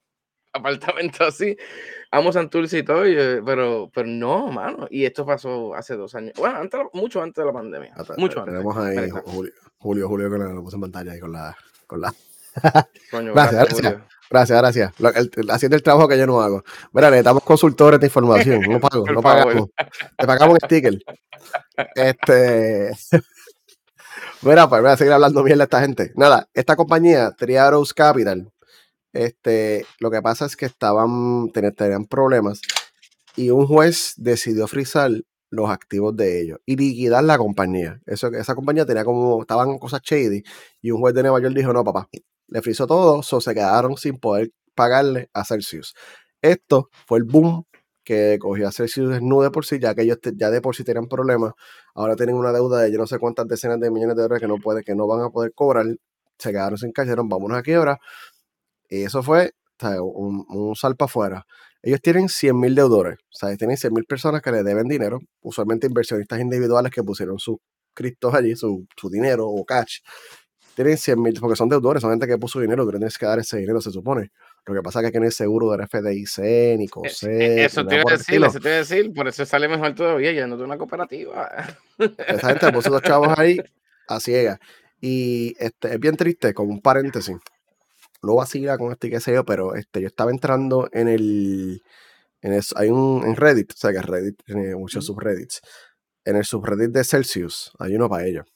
[0.52, 1.56] apartamento así.
[2.10, 3.02] Amo Santurce y todo,
[3.44, 4.86] pero, pero no, mano.
[4.90, 6.32] Y esto pasó hace dos años.
[6.36, 7.94] Bueno, antes, mucho antes de la pandemia.
[8.16, 8.54] mucho antes.
[8.54, 11.56] Tenemos ahí Julio, Julio, Julio, que lo puse en pantalla ahí con la.
[11.86, 12.14] Con la...
[13.10, 14.02] Coño, gracias, gracias.
[14.30, 14.92] Gracias, gracias.
[15.50, 16.62] haciendo el trabajo que yo no hago.
[16.92, 18.60] Mira, necesitamos consultores de información.
[18.62, 19.70] No pago, no pagamos.
[20.16, 20.98] Te pagamos un sticker.
[21.96, 22.92] Este.
[24.42, 26.12] Mira, pues voy a seguir hablando bien de esta gente.
[26.14, 28.50] Nada, esta compañía, Triaros Capital,
[29.12, 32.60] este, lo que pasa es que estaban, tenían problemas
[33.36, 35.10] y un juez decidió frizar
[35.50, 38.00] los activos de ellos y liquidar la compañía.
[38.06, 40.42] Eso, esa compañía tenía como, estaban cosas shady
[40.80, 42.08] y un juez de Nueva York dijo, no, papá,
[42.48, 45.94] le frizó todo, so se quedaron sin poder pagarle a Celsius.
[46.42, 47.64] Esto fue el boom
[48.04, 50.84] que cogió a Celsius desnudo de por sí, ya que ellos ya de por sí
[50.84, 51.52] tenían problemas.
[51.94, 54.48] Ahora tienen una deuda de yo no sé cuántas decenas de millones de dólares que
[54.48, 55.86] no, puede, que no van a poder cobrar.
[56.38, 57.98] Se quedaron sin cash, vámonos a quiebra.
[58.90, 61.46] Y eso fue un, un salpa afuera.
[61.82, 65.20] Ellos tienen 100 mil deudores, o sea, tienen 100 mil personas que le deben dinero,
[65.40, 67.56] usualmente inversionistas individuales que pusieron sus
[67.94, 70.00] criptos allí, su, su dinero o cash,
[70.74, 73.38] tienen 100 mil, porque son deudores, son gente que puso dinero, tú tienes que dar
[73.38, 74.30] ese dinero, se supone.
[74.66, 77.64] Lo que pasa es que no hay seguro del FDIC, ni COSE.
[77.64, 80.32] Eso te iba a decir, eso te iba a decir, por eso sale mejor todavía,
[80.32, 81.50] ya no de una cooperativa.
[81.98, 83.58] Esa gente puso dos chavos ahí
[84.06, 84.60] a ciega.
[85.00, 87.36] Y este, es bien triste, como un paréntesis.
[88.22, 91.08] No va a seguir con este que sé yo, pero este, yo estaba entrando en
[91.08, 91.82] el,
[92.42, 95.60] en hay un en Reddit, o sea que Reddit tiene muchos subreddits.
[96.24, 98.46] En el subreddit de Celsius hay uno para ellos,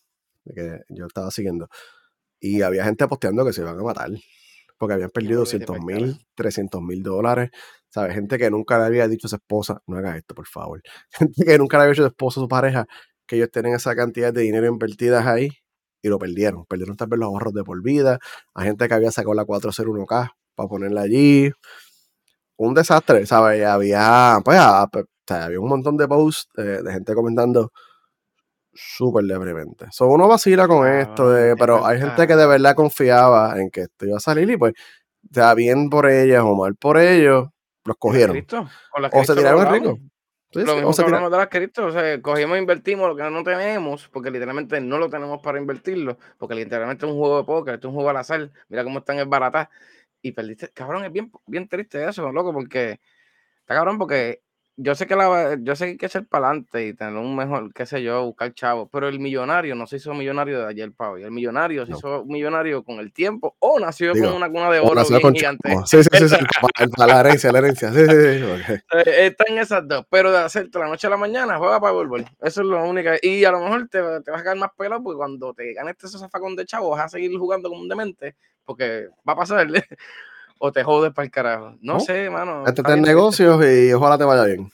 [0.44, 1.68] que yo estaba siguiendo.
[2.40, 4.10] Y había gente posteando que se iban a matar.
[4.78, 7.50] Porque habían perdido 200 mil, 300 mil dólares.
[7.88, 8.14] ¿Sabes?
[8.14, 10.82] Gente que nunca le había dicho a su esposa, no haga esto, por favor.
[11.12, 12.86] Gente que nunca le había dicho a su esposa, a su pareja,
[13.26, 15.50] que ellos tienen esa cantidad de dinero invertidas ahí
[16.04, 16.66] y lo perdieron.
[16.66, 18.18] Perdieron tal vez los ahorros de por vida.
[18.54, 21.50] Hay gente que había sacado la 401k para ponerla allí.
[22.56, 23.64] Un desastre, ¿sabes?
[23.64, 27.72] Había, pues, ah, pues había un montón de posts eh, de gente comentando
[28.74, 29.86] súper deprimente.
[29.92, 33.82] So, uno vacila con esto, de, pero hay gente que de verdad confiaba en que
[33.82, 34.74] esto iba a salir y pues,
[35.22, 37.48] ya bien por ellas o mal por ellos,
[37.86, 38.44] los cogieron.
[39.12, 39.98] o se tiraron el rico.
[40.54, 43.42] Lo mismo que hablamos de las cripto, o sea, cogimos e invertimos lo que no
[43.42, 47.74] tenemos, porque literalmente no lo tenemos para invertirlo, porque literalmente es un juego de póker,
[47.74, 49.70] es un juego al azar, mira cómo están barata
[50.22, 53.00] y perdiste, cabrón, es bien, bien triste eso, loco, porque,
[53.60, 54.43] está cabrón, porque
[54.76, 57.36] yo sé que la, yo sé que hay que echar para adelante y tener un
[57.36, 60.92] mejor, qué sé yo, buscar chavo, pero el millonario no se hizo millonario de ayer
[60.92, 61.22] para hoy.
[61.22, 65.02] El millonario se hizo millonario con el tiempo o nació con una cuna de oro
[65.08, 65.76] bien gigante.
[65.86, 66.36] Sí, sí, sí, sí.
[66.96, 67.92] la herencia, la herencia.
[67.92, 68.74] Sí, sí, sí.
[68.94, 71.92] Eh, está en esas dos, pero de hacerte la noche a la mañana, juega para
[71.92, 72.24] volver.
[72.40, 73.10] Eso es lo único.
[73.22, 75.94] Y a lo mejor te, te vas a quedar más pelado porque cuando te ganes
[76.02, 79.66] este zafacón de chavo vas a seguir jugando como un demente porque va a pasar.
[80.58, 81.74] o te jodes para el carajo.
[81.80, 82.64] No, sé, mano.
[82.66, 84.70] Este es negocios y ojalá te vaya bien.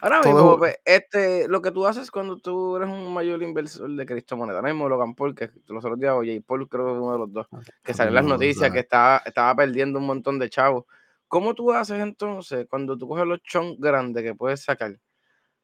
[0.00, 4.06] Ahora mismo, pues, este, lo que tú haces cuando tú eres un mayor inversor de
[4.06, 7.12] criptomonedas, ahora mismo Logan Paul, que los otros días, oye, Paul creo que es uno
[7.12, 10.38] de los dos, ah, que salió en las noticias que estaba, estaba perdiendo un montón
[10.38, 10.84] de chavos.
[11.28, 14.98] ¿Cómo tú haces entonces cuando tú coges los chons grandes que puedes sacar?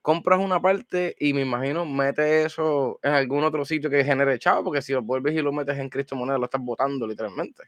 [0.03, 4.65] Compras una parte y me imagino metes eso en algún otro sitio que genere chavos,
[4.65, 7.65] porque si lo vuelves y lo metes en criptomonedas, lo estás botando literalmente.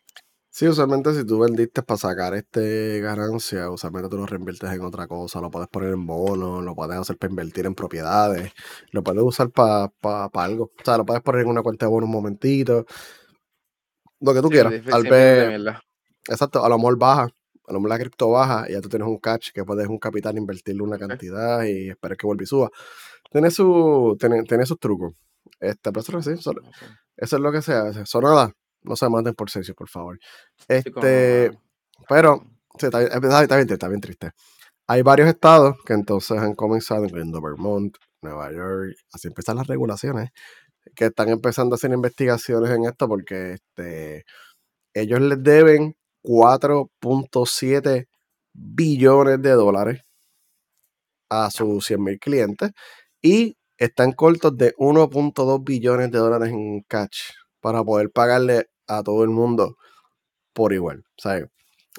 [0.59, 5.07] Sí, usualmente si tú vendiste para sacar este ganancia, usualmente tú lo reinviertes en otra
[5.07, 8.51] cosa, lo puedes poner en bonos, lo puedes hacer para invertir en propiedades,
[8.91, 9.93] lo puedes usar para
[10.35, 10.65] algo.
[10.65, 12.87] O sea, lo puedes poner en una cuenta de bonos un momentito.
[14.19, 14.73] Lo que tú quieras.
[14.93, 15.77] Al ver,
[16.27, 19.07] exacto, a lo mejor baja, a lo mejor la cripto baja y ya tú tienes
[19.07, 22.69] un catch que puedes un capital invertirle una cantidad y esperar que vuelva y suba.
[23.31, 25.15] Tiene, su, tiene, tiene sus trucos.
[25.61, 26.53] Este, pero eso, sí, eso,
[27.17, 28.05] eso es lo que se hace.
[28.07, 28.53] Son nada
[28.89, 30.19] no se manden por Celsius, por favor.
[30.67, 31.51] Este,
[32.09, 32.45] pero,
[32.79, 34.33] está, bien, está, bien, triste.
[34.87, 40.31] Hay varios estados que entonces han comenzado, incluyendo Vermont, Nueva York, así empiezan las regulaciones,
[40.95, 44.25] que están empezando a hacer investigaciones en esto porque este,
[44.95, 48.07] ellos les deben 4.7
[48.55, 50.03] billones de dólares
[51.31, 52.73] a sus 100 mil clientes
[53.23, 57.19] y están cortos de 1.2 billones de dólares en catch
[57.61, 59.77] para poder pagarle a todo el mundo
[60.53, 61.05] por igual.
[61.17, 61.47] ¿sabes?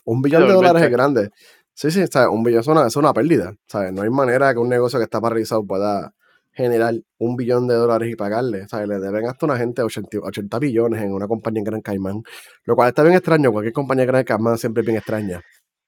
[0.03, 1.29] Un billón de dólares es grande.
[1.73, 2.29] Sí, sí, ¿sabes?
[2.29, 3.53] un billón es una, es una pérdida.
[3.67, 3.93] ¿sabes?
[3.93, 6.13] No hay manera que un negocio que está paralizado pueda
[6.51, 8.67] generar un billón de dólares y pagarle.
[8.67, 8.89] ¿sabes?
[8.89, 12.21] Le deben hasta una gente 80, 80 billones en una compañía en Gran Caimán.
[12.65, 13.51] Lo cual está bien extraño.
[13.51, 15.41] Cualquier compañía en Gran Caimán siempre es bien extraña.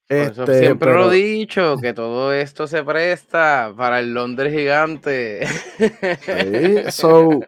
[0.07, 5.47] Este, siempre lo he dicho, que todo esto se presta para el Londres gigante.
[5.47, 7.39] Sí, so,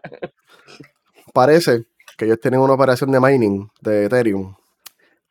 [1.34, 1.84] parece
[2.16, 4.54] que ellos tienen una operación de mining de Ethereum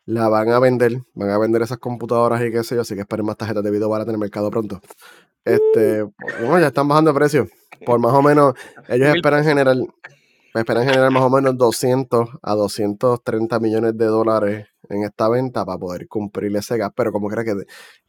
[0.06, 3.02] la van a vender, van a vender esas computadoras y qué sé yo, así que
[3.02, 4.82] esperen más tarjetas de video para tener mercado pronto.
[5.46, 6.04] Este,
[6.40, 7.48] bueno, ya están bajando de precio.
[7.86, 8.54] Por más o menos,
[8.88, 9.76] ellos esperan generar,
[10.54, 15.78] esperan generar más o menos 200 a 230 millones de dólares en esta venta para
[15.78, 17.64] poder cumplir ese gas, pero como crees que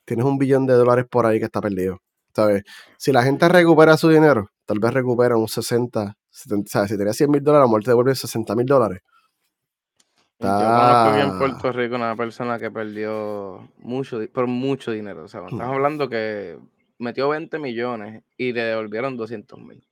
[0.05, 1.99] tienes un billón de dólares por ahí que está perdido.
[2.35, 2.65] ¿Sabes?
[2.99, 6.91] Si la gente recupera su dinero, tal vez recupera un 60, 70, ¿sabes?
[6.91, 9.01] Si tenía 100 mil dólares, a lo mejor te devuelve 60 mil dólares.
[10.41, 15.25] Yo conozco en Puerto Rico una persona que perdió mucho, por mucho dinero.
[15.25, 16.59] O sea, estamos hablando que
[16.99, 19.87] metió 20 millones y le devolvieron 200 mil.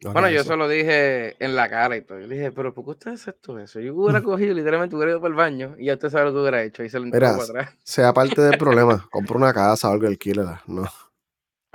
[0.00, 2.18] bueno, yo eso lo dije en la cara y todo.
[2.18, 3.80] Yo dije, pero ¿por qué usted hace esto eso?
[3.80, 6.40] Yo hubiera cogido, literalmente hubiera ido para el baño y ya usted sabe lo que
[6.40, 7.76] hubiera hecho y se lo Mira, para atrás.
[7.84, 10.84] Sea parte del problema, compra una casa o algo alquílela, no.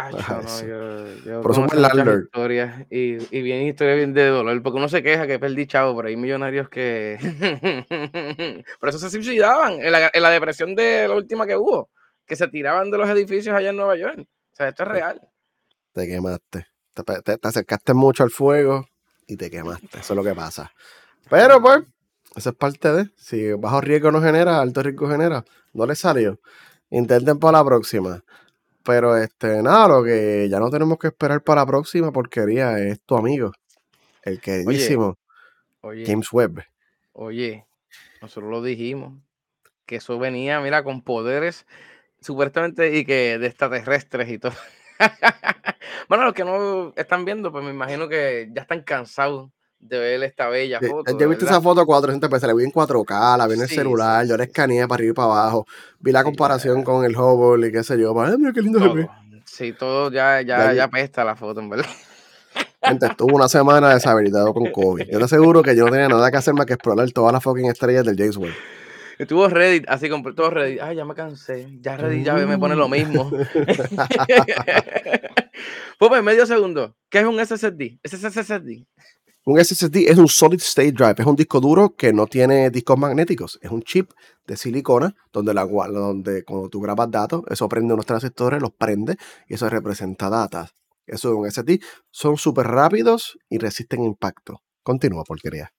[0.03, 4.77] Ay, no, yo, yo por eso historias y, y bien historias bien de dolor, porque
[4.77, 7.17] uno se queja que perdí chavo, pero hay millonarios que
[8.79, 11.89] por eso se suicidaban en la, en la depresión de la última que hubo
[12.31, 14.19] que se tiraban de los edificios allá en Nueva York.
[14.19, 15.21] O sea, esto es real.
[15.91, 16.65] Te quemaste.
[17.25, 18.85] Te, acercaste mucho al fuego
[19.27, 19.99] y te quemaste.
[19.99, 20.71] Eso es lo que pasa.
[21.29, 21.83] Pero pues,
[22.33, 23.09] eso es parte de.
[23.17, 25.43] Si bajo riesgo no genera, alto riesgo genera.
[25.73, 26.39] No le salió.
[26.89, 28.23] Intenten para la próxima.
[28.83, 33.01] Pero este, nada, lo que ya no tenemos que esperar para la próxima porquería es
[33.01, 33.51] tu amigo.
[34.23, 35.17] El queridísimo
[35.81, 36.63] James Webb.
[37.13, 37.65] Oye,
[38.21, 39.13] nosotros lo dijimos.
[39.85, 41.65] Que eso venía, mira, con poderes
[42.21, 44.53] supuestamente y que de extraterrestres y todo.
[46.07, 50.23] bueno, los que no están viendo, pues me imagino que ya están cansados de ver
[50.23, 51.17] esta bella foto.
[51.17, 53.67] Yo he visto esa foto 400 veces, la vi en 4K, la vi en el
[53.67, 55.65] celular, yo la escaneé para arriba y para abajo,
[55.99, 58.87] vi la comparación con el Hubble y qué sé yo, ay, mira qué lindo se
[58.89, 59.09] ve.
[59.45, 61.85] Sí, todo ya, ya, ya, pesta la foto, en verdad.
[62.83, 65.07] Gente, estuvo una semana deshabilitado con COVID.
[65.11, 67.43] Yo te aseguro que yo no tenía nada que hacer más que explorar todas las
[67.43, 68.53] fucking estrellas del James Webb.
[69.19, 70.81] Estuvo Reddit, así con todo Reddit.
[70.81, 71.67] Ay, ya me cansé.
[71.79, 73.29] Ya Reddit ya me pone lo mismo.
[75.99, 76.95] pues medio segundo.
[77.07, 77.99] ¿Qué es un SSD?
[78.03, 78.87] SSD.
[79.43, 82.95] Un SSD es un Solid State Drive, es un disco duro que no tiene discos
[82.95, 84.11] magnéticos, es un chip
[84.45, 89.17] de silicona donde, la, donde cuando tú grabas datos, eso prende unos transistores, los prende
[89.47, 90.75] y eso representa datos.
[91.07, 94.61] Eso es un SSD, son súper rápidos y resisten impacto.
[94.83, 95.73] Continúa, porquería.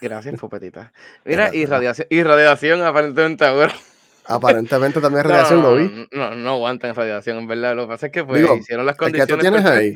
[0.00, 0.94] Gracias, Popetita.
[1.26, 3.74] Mira, y radiación, y radiación aparentemente ahora.
[4.26, 6.08] Aparentemente también radiación lo vi.
[6.10, 7.76] No, no aguantan radiación, en verdad.
[7.76, 9.28] Lo que pasa es que pues, hicieron las condiciones.
[9.30, 9.92] El que tú tienes ahí.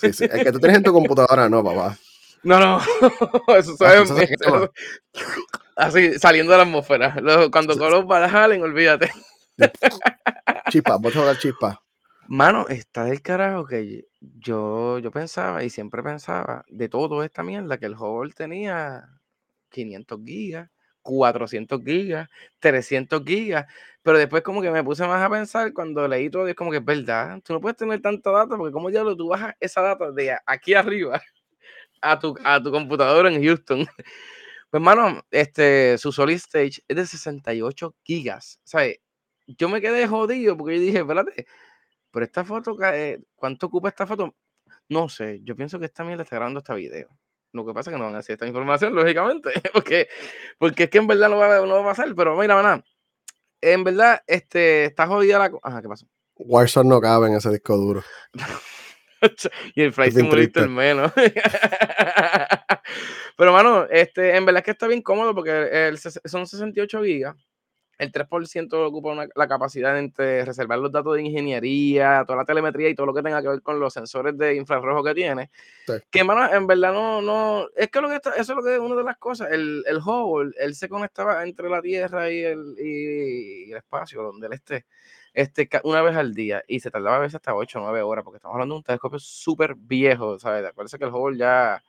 [0.00, 0.24] Sí, sí.
[0.24, 1.98] El que tú tienes en tu computadora, no, papá.
[2.46, 2.78] No, no.
[3.58, 4.04] Eso sabe.
[5.76, 7.16] así, saliendo de la atmósfera.
[7.50, 9.10] Cuando los balas jalen, olvídate.
[10.70, 11.82] Chispa, vos a dar chispa.
[12.28, 17.78] Mano, está del carajo que yo, yo pensaba y siempre pensaba de todo esta mierda
[17.78, 19.08] que el Hubble tenía
[19.70, 20.70] 500 gigas,
[21.02, 22.28] 400 gigas,
[22.60, 23.66] 300 gigas,
[24.02, 26.78] pero después como que me puse más a pensar cuando leí todo, es como que
[26.78, 29.80] es verdad, tú no puedes tener tanta data porque como ya lo tú bajas esa
[29.80, 31.20] data de aquí arriba
[32.10, 33.86] a tu, a tu computadora en Houston.
[34.68, 38.98] Pues hermano, este, su Solid Stage es de 68 gigas, ¿sabes?
[39.46, 41.46] Yo me quedé jodido porque yo dije, espérate,
[42.10, 44.34] pero esta foto, eh, ¿cuánto ocupa esta foto?
[44.88, 47.08] No sé, yo pienso que esta mierda está grabando este video.
[47.52, 50.08] Lo que pasa es que no van a hacer esta información, lógicamente, porque,
[50.58, 52.84] porque es que en verdad no va, no va a pasar, pero mira, maná,
[53.60, 55.52] en verdad, este, está jodida la...
[55.62, 56.06] Ajá, ¿qué pasó?
[56.34, 58.02] Warzone no cabe en ese disco duro.
[59.74, 61.12] y el Flight Simulator menos.
[63.36, 67.36] pero, mano, este, en verdad es que está bien cómodo porque el, son 68 gigas
[67.98, 72.94] el 3% ocupa la capacidad de reservar los datos de ingeniería, toda la telemetría y
[72.94, 75.50] todo lo que tenga que ver con los sensores de infrarrojo que tiene.
[76.10, 78.80] Que, mano, en verdad no, no, es que, lo que eso es lo que es
[78.80, 79.50] una de las cosas.
[79.50, 84.46] El, el Hubble, él se conectaba entre la Tierra y el, y, el espacio, donde
[84.46, 84.86] él esté,
[85.36, 88.24] este, una vez al día y se tardaba a veces hasta 8 o 9 horas,
[88.24, 90.64] porque estamos hablando de un telescopio súper viejo, ¿sabes?
[90.64, 91.82] Acuérdense que el Hubble ya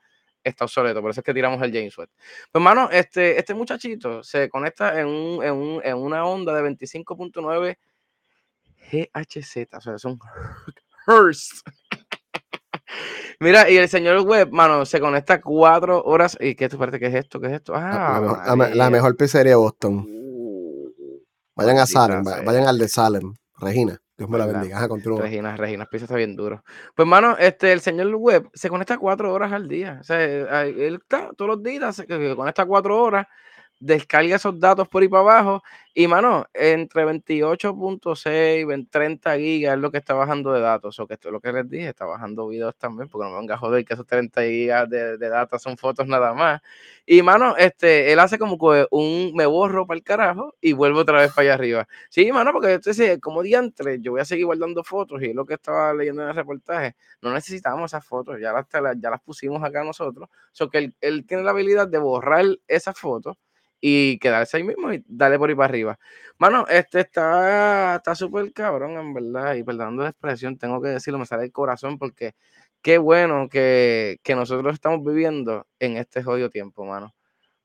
[0.44, 2.10] está obsoleto, por eso es que tiramos el James Webb.
[2.52, 6.70] Pues, hermano, este, este muchachito se conecta en, un, en, un, en una onda de
[6.70, 7.78] 25.9
[8.92, 10.20] GHz, o sea, son
[11.08, 11.64] Hertz.
[13.40, 16.38] Mira, y el señor Webb, mano, se conecta cuatro horas.
[16.42, 17.40] ¿Y qué te parece que es esto?
[17.40, 17.74] ¿Qué es esto?
[17.76, 20.06] Ah, la, mejor pizzería de Boston.
[21.58, 24.00] Vayan a Salem, vayan al de Salem, Regina.
[24.16, 24.78] Dios me la bendiga.
[24.78, 25.22] Ajá, continúa.
[25.22, 26.64] Regina, Regina Pisa está bien duro.
[26.96, 29.98] Pues, hermano, este, el señor Webb se conecta cuatro horas al día.
[30.00, 30.24] O sea,
[30.66, 33.28] él está todos los días, se conecta cuatro horas
[33.80, 35.64] descarga esos datos por ahí para abajo
[36.00, 41.00] y, mano, entre 28.6, 30 gigas es lo que está bajando de datos.
[41.00, 43.40] O que esto es lo que les dije, está bajando videos también, porque no me
[43.40, 46.62] venga a joder que esos 30 gigas de, de datos son fotos nada más.
[47.04, 51.00] Y, mano, este, él hace como que un me borro para el carajo y vuelvo
[51.00, 51.88] otra vez para allá arriba.
[52.12, 55.48] Sí, mano, porque entonces, como diantre, yo voy a seguir guardando fotos y es lo
[55.48, 56.96] que estaba leyendo en el reportaje.
[57.24, 58.68] No necesitamos esas fotos, ya las,
[59.00, 60.30] ya las pusimos acá nosotros.
[60.30, 63.36] O sea, que él, él tiene la habilidad de borrar esas fotos
[63.82, 66.00] y quedarse ahí mismo y darle por ahí para arriba.
[66.40, 71.26] Mano, este está súper cabrón, en verdad, y perdonando la expresión, tengo que decirlo, me
[71.26, 72.36] sale el corazón porque
[72.82, 77.14] qué bueno que, que nosotros estamos viviendo en este jodido tiempo, mano.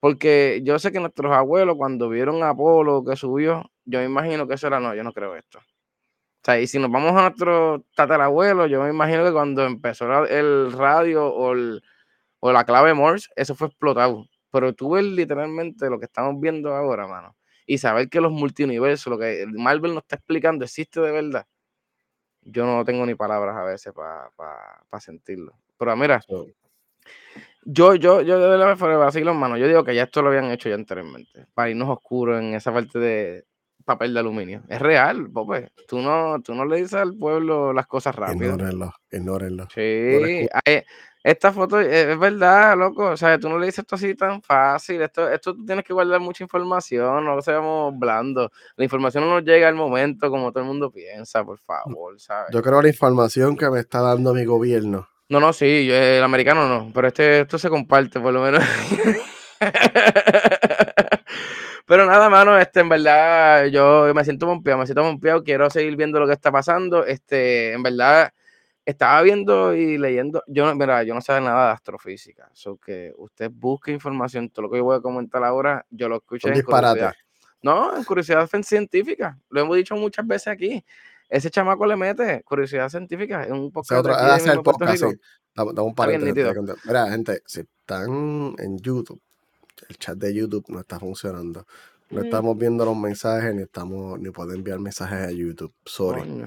[0.01, 4.49] Porque yo sé que nuestros abuelos, cuando vieron a Apolo que subió, yo me imagino
[4.49, 5.59] que eso era, no, yo no creo esto.
[5.59, 10.27] O sea, y si nos vamos a nuestro tatarabuelo, yo me imagino que cuando empezó
[10.27, 11.55] el radio o,
[12.41, 16.75] o la clave Morse, eso fue explotado pero tú ves literalmente lo que estamos viendo
[16.75, 17.35] ahora, mano,
[17.67, 21.47] y saber que los multiuniversos, lo que Marvel nos está explicando, existe de verdad.
[22.43, 25.55] Yo no tengo ni palabras a veces para sentirlo.
[25.79, 26.21] Pero mira,
[27.65, 30.69] yo, yo, yo de la vacilo, mano, yo digo que ya esto lo habían hecho
[30.69, 33.45] ya anteriormente, para irnos oscuros en esa parte de
[33.85, 34.63] papel de aluminio.
[34.69, 35.71] Es real, Pope.
[35.89, 38.55] Tú no, tú no le dices al pueblo las cosas rápido.
[38.55, 39.69] Ignórenlo, ignórenlo.
[39.75, 40.49] Sí,
[41.25, 43.11] esta foto es verdad, loco.
[43.11, 45.01] O sea, tú no le dices esto así tan fácil.
[45.03, 48.51] Esto, esto tú tienes que guardar mucha información, no lo seamos blando.
[48.77, 52.53] La información no nos llega al momento como todo el mundo piensa, por favor, ¿sabes?
[52.53, 55.09] Yo creo la información que me está dando mi gobierno.
[55.29, 58.63] No, no, sí, el americano no, pero este, esto se comparte por lo menos.
[61.87, 65.97] pero nada, mano, este, en verdad, yo me siento pompeado, me siento pompeado, quiero seguir
[65.97, 67.07] viendo lo que está pasando.
[67.07, 68.33] Este, en verdad
[68.85, 73.51] estaba viendo y leyendo, yo, mira, yo no sé nada de astrofísica, so que usted
[73.53, 77.15] busque información, todo lo que yo voy a comentar ahora, yo lo escuché en curiosidad.
[77.63, 80.85] No, en curiosidad científica, lo hemos dicho muchas veces aquí.
[81.29, 84.05] Ese chamaco le mete curiosidad científica en un podcast.
[84.05, 85.07] O el podcast, sí.
[85.57, 85.95] un
[86.85, 89.21] Mira, gente, si están en YouTube,
[89.89, 91.67] el chat de YouTube no está funcionando.
[92.11, 95.73] No estamos viendo los mensajes, ni estamos, ni pueden enviar mensajes a YouTube.
[95.87, 96.45] Sorry.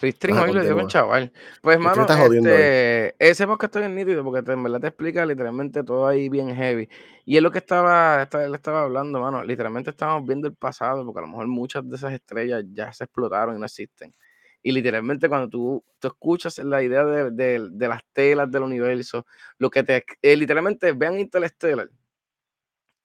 [0.00, 1.32] Ristring hoy le dio un chaval.
[1.62, 6.06] Pues, mano, este, ese podcast estoy en nítido porque en verdad te explica literalmente todo
[6.06, 6.88] ahí bien heavy.
[7.24, 9.42] Y es lo que estaba, estaba, él estaba hablando, mano.
[9.42, 13.04] Literalmente estábamos viendo el pasado porque a lo mejor muchas de esas estrellas ya se
[13.04, 14.14] explotaron y no existen.
[14.62, 19.24] Y literalmente cuando tú, tú escuchas la idea de, de, de, las telas del universo,
[19.58, 20.04] lo que te...
[20.20, 21.88] Eh, literalmente vean Interstellar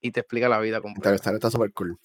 [0.01, 1.09] y te explica la vida completa.
[1.09, 1.97] Interstellar está súper cool.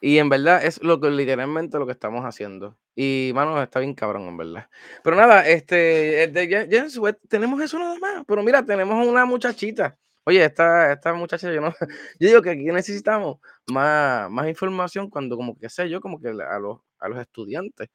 [0.00, 2.76] Y en verdad es lo que literalmente lo que estamos haciendo.
[2.94, 4.68] Y, mano, está bien cabrón, en verdad.
[5.02, 8.24] Pero nada, este, de tenemos eso nada más.
[8.26, 9.98] Pero mira, tenemos una muchachita.
[10.24, 11.72] Oye, esta, esta muchacha, yo no,
[12.20, 16.28] yo digo que aquí necesitamos más, más información cuando, como que sé yo, como que
[16.28, 17.88] a los, a los estudiantes.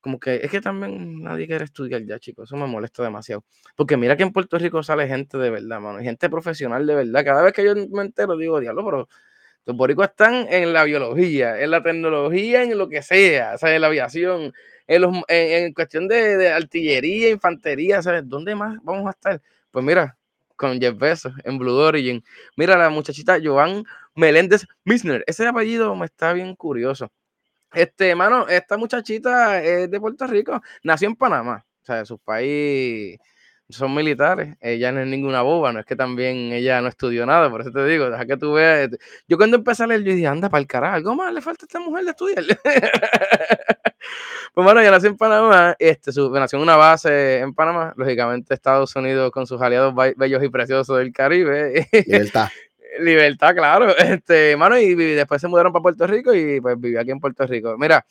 [0.00, 2.48] Como que es que también nadie quiere estudiar ya, chicos.
[2.48, 3.44] Eso me molesta demasiado.
[3.76, 6.00] Porque mira que en Puerto Rico sale gente de verdad, mano.
[6.00, 7.24] Gente profesional de verdad.
[7.24, 9.08] Cada vez que yo me entero, digo, diablo, pero
[9.68, 13.74] los boricuas están en la biología, en la tecnología, en lo que sea, ¿sabes?
[13.76, 14.54] En la aviación,
[14.86, 18.26] en, los, en, cuestión de, artillería, infantería, ¿sabes?
[18.26, 19.42] ¿Dónde más vamos a estar?
[19.70, 20.16] Pues mira,
[20.56, 22.24] con Jeff Bezos, en Blue Origin.
[22.56, 25.22] Mira la muchachita Joan Meléndez Misner.
[25.26, 27.12] Ese apellido me está bien curioso.
[27.74, 32.18] Este, mano, esta muchachita es de Puerto Rico, nació en Panamá, o sea, de su
[32.18, 33.18] país
[33.68, 37.50] son militares, ella no es ninguna boba, no es que también ella no estudió nada,
[37.50, 38.90] por eso te digo, deja que tú veas.
[39.26, 41.64] Yo cuando empecé a leer, yo dije, anda para el carajo, algo más le falta
[41.64, 42.44] a esta mujer de estudiar.
[44.54, 48.54] pues bueno, ella nació en Panamá, este, su, nació en una base en Panamá, lógicamente
[48.54, 51.88] Estados Unidos con sus aliados bellos y preciosos del Caribe.
[52.06, 52.48] Libertad.
[53.00, 53.96] Libertad, claro.
[53.96, 57.46] Este, mano, y, después se mudaron para Puerto Rico y pues vivió aquí en Puerto
[57.46, 57.76] Rico.
[57.78, 58.04] Mira,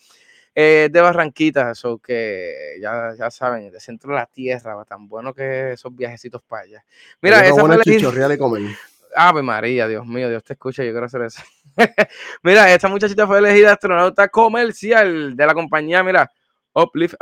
[0.60, 5.32] eh, de Barranquita, eso que ya, ya saben, de centro de la tierra, tan bueno
[5.32, 6.84] que esos viajecitos para allá.
[7.22, 8.76] Mira, esa fue la
[9.16, 11.44] Ave María, Dios mío, Dios te escucha, yo quiero hacer eso.
[12.42, 16.32] mira, esta muchachita fue elegida astronauta comercial de la compañía, mira,
[16.74, 17.14] Uplift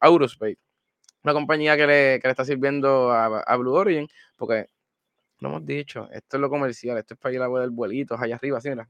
[0.00, 0.58] Aerospace.
[1.22, 4.66] Una compañía que le, que le está sirviendo a, a, Blue Origin, porque
[5.38, 8.16] lo hemos dicho, esto es lo comercial, esto es para ir a la del vuelito,
[8.18, 8.88] allá arriba, así, mira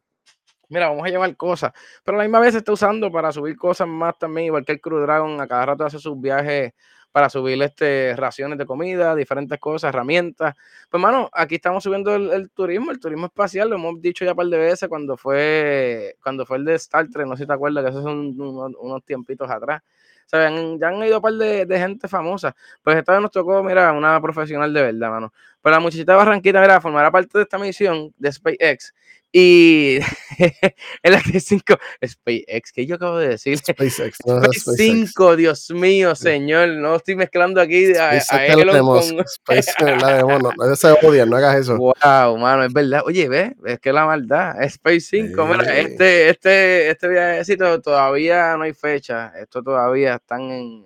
[0.68, 1.72] mira, vamos a llevar cosas,
[2.04, 4.72] pero a la misma vez se está usando para subir cosas más también, igual que
[4.72, 6.72] el Crew Dragon, a cada rato hace sus viajes
[7.12, 10.54] para subir este, raciones de comida, diferentes cosas, herramientas.
[10.88, 14.36] Pues, hermano, aquí estamos subiendo el, turismo, el turismo espacial, lo hemos dicho ya un
[14.36, 17.52] par de veces cuando fue, cuando fue el de Star Trek, no sé si te
[17.52, 19.82] acuerdas, que esos son unos, tiempitos atrás.
[20.26, 22.54] O sea, ya han ido un par de, gente famosa.
[22.82, 25.32] Pues esta vez nos tocó, mira, una profesional de verdad, mano.
[25.62, 28.92] Pero la muchachita de Barranquita, mira, formará parte de esta misión de SpaceX
[29.30, 29.98] Y
[31.02, 33.58] el X5, SpaceX, que yo acabo de decir.
[33.58, 39.02] SpaceX, no, SpaceX 5, Dios mío, señor, no estoy mezclando aquí a, a Elon con...
[39.28, 41.76] SpaceX, la no, no se odian, no hagas eso.
[41.76, 43.02] Wow, mano, es verdad.
[43.04, 48.62] Oye, ve, es que la maldad, Space 5, mira, este, este, este viajecito todavía no
[48.62, 50.84] hay fecha, esto todavía están en,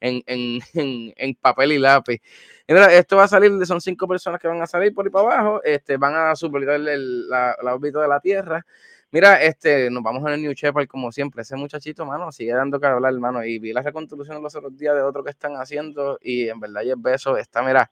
[0.00, 2.20] en, en, en papel y lápiz
[2.68, 5.62] esto va a salir, son cinco personas que van a salir por ahí para abajo,
[5.64, 8.64] este, van a superar la, la órbita de la Tierra.
[9.10, 11.40] Mira, este, nos vamos en el New Shepard como siempre.
[11.40, 13.42] Ese muchachito, mano, sigue dando que hablar, hermano.
[13.42, 16.82] Y vi la reconstrucción los otros días de otro que están haciendo y en verdad
[16.82, 17.90] el beso está, mira,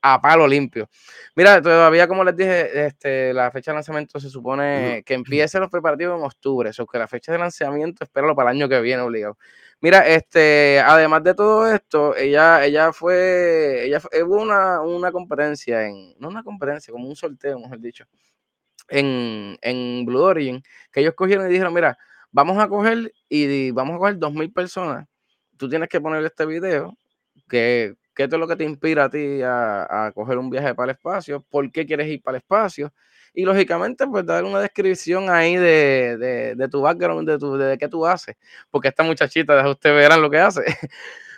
[0.00, 0.88] a palo limpio.
[1.34, 5.70] Mira, todavía como les dije, este, la fecha de lanzamiento se supone que empiece los
[5.70, 9.02] preparativos en octubre, eso que la fecha de lanzamiento espéralo para el año que viene
[9.02, 9.36] obligado.
[9.82, 16.14] Mira, este, además de todo esto, ella, ella fue, ella hubo una, una competencia en,
[16.18, 18.04] no una competencia, como un sorteo, mejor dicho,
[18.88, 20.62] en, en Blue Origin,
[20.92, 21.98] que ellos cogieron y dijeron, mira,
[22.32, 25.06] vamos a coger y vamos a coger dos mil personas.
[25.58, 26.96] Tú tienes que poner este video,
[27.48, 30.96] que, ¿qué es lo que te inspira a ti a coger un viaje para el
[30.96, 31.42] espacio?
[31.50, 32.92] ¿Por qué quieres ir para el espacio?
[33.36, 37.86] Y lógicamente pues dar una descripción ahí de, de, tu background, de, tu, de qué
[37.86, 38.34] tú haces,
[38.70, 40.62] porque esta muchachita, deja usted verán lo que hace.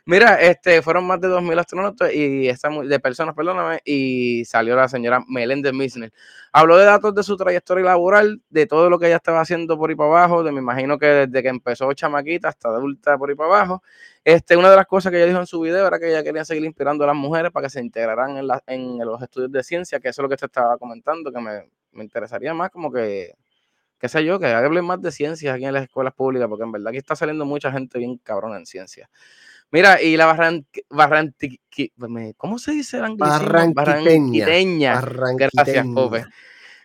[0.07, 4.88] Mira, este, fueron más de 2.000 astronautas y esta, de personas, perdóname, y salió la
[4.88, 6.12] señora Melende Misner.
[6.53, 9.90] Habló de datos de su trayectoria laboral, de todo lo que ella estaba haciendo por
[9.90, 13.34] ahí para abajo, de me imagino que desde que empezó chamaquita hasta adulta por ahí
[13.34, 13.82] para abajo.
[14.24, 16.44] Este, una de las cosas que ella dijo en su video era que ella quería
[16.44, 19.62] seguir inspirando a las mujeres para que se integraran en, la, en los estudios de
[19.64, 22.93] ciencia, que eso es lo que te estaba comentando, que me, me interesaría más como
[22.93, 23.34] que,
[23.99, 26.72] qué sé yo, que hablen más de ciencias aquí en las escuelas públicas, porque en
[26.72, 29.09] verdad aquí está saliendo mucha gente bien cabrona en ciencia.
[29.70, 30.26] Mira, y la
[30.89, 31.59] barranqui,
[32.36, 35.01] ¿cómo se dice el Barranquiteña.
[35.01, 36.24] Gracias, Pope.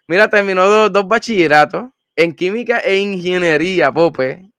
[0.08, 1.86] Mira, terminó dos, dos, bachilleratos
[2.16, 4.50] en química e ingeniería, Pope.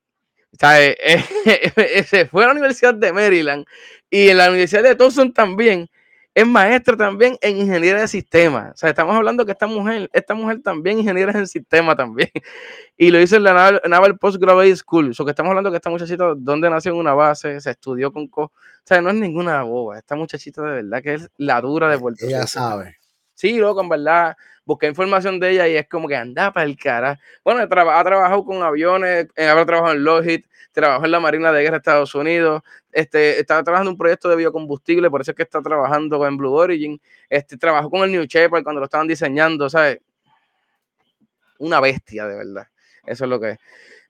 [0.52, 0.96] O sea, eh,
[1.76, 3.66] eh, se fue a la Universidad de Maryland
[4.08, 5.88] y en la Universidad de Tucson también
[6.34, 8.72] es maestra también en ingeniería de sistemas.
[8.74, 12.30] O sea, estamos hablando que esta mujer, esta mujer también ingeniera en sistema también.
[12.96, 15.10] Y lo hizo en la Naval, Postgraduate School.
[15.10, 18.12] O sea, que estamos hablando que esta muchachita, donde nació en una base, se estudió
[18.12, 18.28] con...
[18.28, 19.98] Co o sea, no es ninguna boba.
[19.98, 22.98] Esta muchachita de verdad que es la dura de Puerto Ella sabe.
[23.34, 24.36] Sí, loco, en verdad.
[24.64, 27.20] Busqué información de ella y es como que anda para el cara.
[27.44, 31.62] Bueno, ha trabajado con aviones, eh, ha trabajado en Lockheed, trabajó en la Marina de
[31.62, 35.42] Guerra de Estados Unidos, este, estaba trabajando un proyecto de biocombustible, por eso es que
[35.42, 39.68] está trabajando en Blue Origin, este, trabajó con el New Shepard cuando lo estaban diseñando,
[39.68, 39.98] ¿sabes?
[41.58, 42.66] Una bestia, de verdad.
[43.06, 43.58] Eso es lo que es.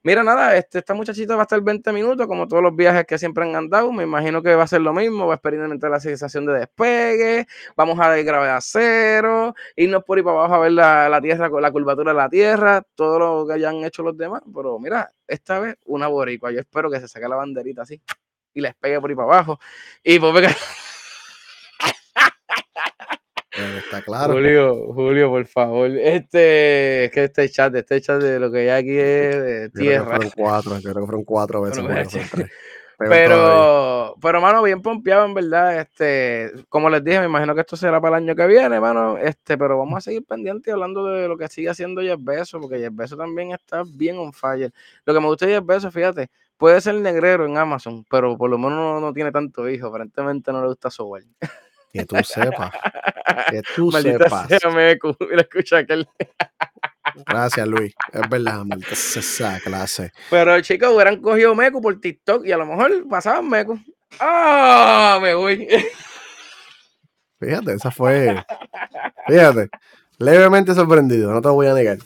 [0.05, 3.17] Mira, nada, este, esta muchachita va a estar 20 minutos, como todos los viajes que
[3.17, 3.91] siempre han andado.
[3.91, 5.25] Me imagino que va a ser lo mismo.
[5.25, 7.47] Va a experimentar la sensación de despegue.
[7.75, 9.55] Vamos a ver gravedad cero.
[9.75, 12.83] Irnos por ahí para abajo a ver la, la tierra, la curvatura de la tierra.
[12.93, 14.43] Todo lo que hayan hecho los demás.
[14.53, 16.51] Pero mira, esta vez una boricua.
[16.51, 17.99] Yo espero que se saque la banderita así
[18.53, 19.59] y les pegue por ahí para abajo.
[20.03, 20.55] Y pues.
[23.97, 24.33] Está claro.
[24.33, 25.89] Julio, Julio, por favor.
[25.89, 30.17] Este, que este chat, este chat de lo que hay aquí es de tierra.
[30.17, 31.81] fueron cuatro, creo que fueron cuatro veces.
[32.97, 35.79] pero, pero, mano, bien pompeado, en verdad.
[35.79, 39.17] Este, como les dije, me imagino que esto será para el año que viene, mano.
[39.17, 42.79] Este, pero vamos a seguir pendientes hablando de lo que sigue haciendo Jeff Bezos, porque
[42.79, 44.73] Jeff Bezos también está bien on fire.
[45.05, 48.49] Lo que me gusta de Jeff Bezos, fíjate, puede ser negrero en Amazon, pero por
[48.49, 49.87] lo menos no, tiene tanto hijo.
[49.87, 51.25] Aparentemente no le gusta software.
[51.95, 52.71] Que tú sepas.
[53.49, 54.47] Que tú sepas.
[54.49, 54.69] Sea.
[54.69, 56.05] Mira, escucha aquel.
[57.25, 57.93] Gracias, Luis.
[58.11, 60.11] Es verdad, maldita esa clase.
[60.29, 63.79] Pero chicos, hubieran cogido Mecu por TikTok y a lo mejor pasaban Mecu.
[64.19, 65.19] ¡Ah!
[65.21, 65.67] me voy.
[67.39, 68.43] Fíjate, esa fue.
[69.27, 69.69] Fíjate.
[70.17, 71.97] Levemente sorprendido, no te voy a negar.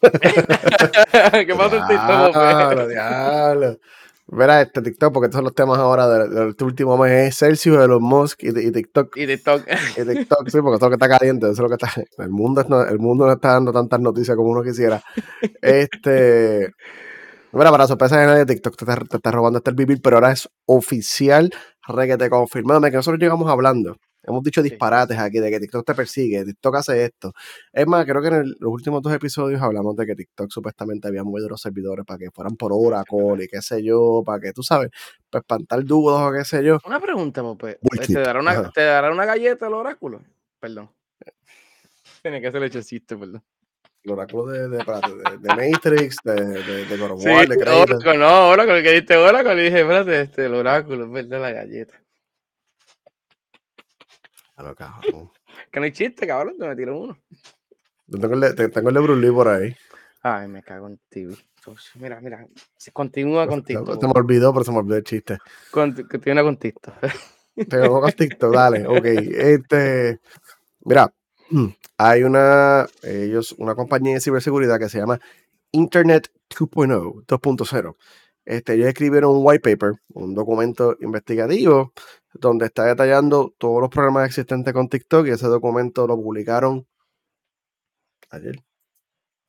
[0.00, 2.34] ¿Qué pasa en TikTok?
[2.34, 3.78] Diablo, diablo.
[4.26, 7.78] Verá este TikTok, porque estos son los temas ahora del, este último mes, es Celsius,
[7.78, 9.16] de los Musk y, TikTok.
[9.16, 9.62] Y TikTok.
[9.96, 11.92] Y TikTok, sí, porque eso es lo que está caliente, eso es lo que está.
[12.18, 15.02] El mundo, el mundo no está dando tantas noticias como uno quisiera.
[15.60, 16.72] Este.
[17.52, 20.32] Mira, para sorpresa de nadie, TikTok te está, te está robando este vivir, pero ahora
[20.32, 21.50] es oficial,
[22.18, 26.44] te confirmado, que nosotros llegamos hablando Hemos dicho disparates aquí de que TikTok te persigue,
[26.44, 27.32] TikTok hace esto.
[27.72, 31.24] Es más, creo que en los últimos dos episodios hablamos de que TikTok supuestamente había
[31.24, 34.62] movido los servidores para que fueran por Oracle y qué sé yo, para que tú
[34.62, 34.90] sabes,
[35.28, 36.78] para espantar dudas o qué sé yo.
[36.86, 37.78] Una pregunta, Pope.
[38.06, 40.22] ¿Te dará, una, ¿Te dará una galleta el oráculo?
[40.60, 40.90] Perdón.
[42.22, 43.42] Tiene que ser chiste, perdón.
[44.04, 48.48] El oráculo de, de, de, de Matrix, de, de, de God sí, de Oracle, no,
[48.48, 52.02] Oracle, que diste Oracle, y dije, espérate, este, el oráculo, es verdad, la galleta.
[55.70, 57.18] Que no hay chiste, cabrón, te me tiró uno.
[58.10, 59.74] Tengo el, de, tengo el de Bruce Lee por ahí.
[60.22, 61.36] Ay, me cago en TV.
[61.94, 62.46] Mira, mira,
[62.92, 64.00] continúa con TikTok.
[64.00, 65.38] Se me olvidó, pero se me olvidó el chiste.
[65.70, 66.94] Continúa con TikTok.
[67.68, 69.04] Tengo con TikTok, dale, ok.
[69.04, 70.20] Este,
[70.84, 71.12] mira,
[71.98, 75.20] hay una, ellos, una compañía de ciberseguridad que se llama
[75.70, 77.96] Internet 2.0, 2.0.
[78.44, 81.92] Este, ellos escribieron un white paper, un documento investigativo,
[82.34, 86.86] donde está detallando todos los problemas existentes con TikTok y ese documento lo publicaron
[88.30, 88.62] ayer.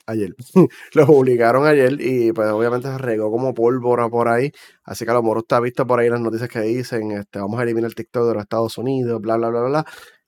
[0.06, 0.36] Ayer.
[0.94, 4.52] lo publicaron ayer y pues obviamente se regó como pólvora por ahí.
[4.84, 7.60] Así que a lo mejor está visto por ahí las noticias que dicen, este, vamos
[7.60, 9.86] a eliminar el TikTok de los Estados Unidos, bla, bla, bla, bla.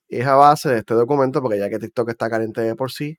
[0.08, 3.18] Es a base de este documento, porque ya que TikTok está caliente de por sí,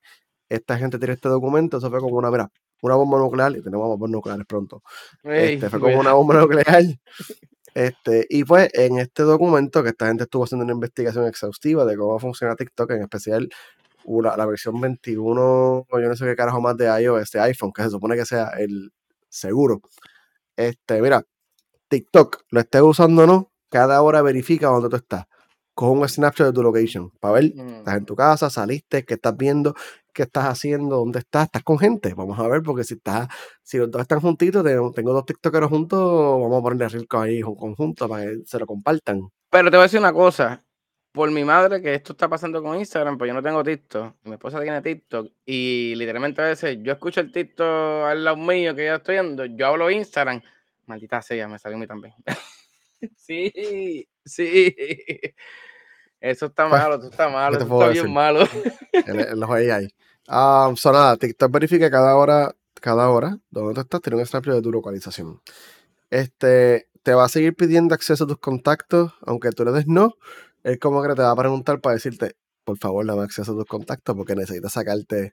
[0.49, 2.49] esta gente tiene este documento, eso fue como una, mira,
[2.81, 4.83] una bomba nuclear, y tenemos bombas nucleares pronto.
[5.23, 6.83] este, fue como una bomba nuclear.
[7.73, 11.95] Este, y pues en este documento que esta gente estuvo haciendo una investigación exhaustiva de
[11.95, 13.49] cómo funciona TikTok, en especial
[14.35, 17.89] la versión 21, yo no sé qué carajo más de iOS, de iPhone, que se
[17.89, 18.91] supone que sea el
[19.29, 19.81] seguro.
[20.55, 21.23] Este, mira,
[21.89, 25.25] TikTok, lo estés usando o no, cada hora verifica dónde tú estás.
[25.77, 29.37] Coge un snapshot de tu location para ver, estás en tu casa, saliste, qué estás
[29.37, 29.75] viendo,
[30.11, 32.15] qué estás haciendo, dónde estás, estás con gente.
[32.15, 33.27] Vamos a ver, porque si estás,
[33.61, 34.65] si los dos están juntitos,
[34.95, 38.65] tengo dos TikTokeros juntos, vamos a ponerle rico ahí un conjunto para que se lo
[38.65, 39.29] compartan.
[39.51, 40.63] Pero te voy a decir una cosa,
[41.11, 44.15] por mi madre que esto está pasando con Instagram, pues yo no tengo TikTok.
[44.23, 48.73] Mi esposa tiene TikTok y literalmente a veces yo escucho el TikTok al lado mío
[48.73, 50.41] que yo estoy viendo, yo hablo Instagram,
[50.87, 52.15] maldita sea, me salió a mí también.
[53.15, 54.75] sí, sí.
[56.19, 58.39] Eso está pues, malo, eso está malo, eso está bien malo.
[59.35, 59.87] Los AI.
[60.27, 64.61] Ah, nada, TikTok verifica cada hora, cada hora donde tú estás, tiene un snapshot de
[64.61, 65.41] tu localización.
[66.09, 70.15] Este, te va a seguir pidiendo acceso a tus contactos, aunque tú le des no.
[70.63, 73.65] Es como que te va a preguntar para decirte, por favor, dame acceso a tus
[73.65, 75.31] contactos porque necesitas sacarte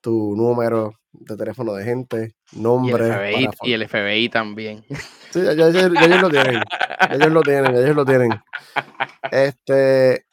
[0.00, 3.32] tu número de teléfono de gente, nombre.
[3.62, 4.84] Y el FBI, también.
[5.30, 6.62] Sí, ya, ellos lo tienen.
[7.10, 8.30] Ellos lo tienen, ellos lo tienen.
[9.30, 10.24] Este,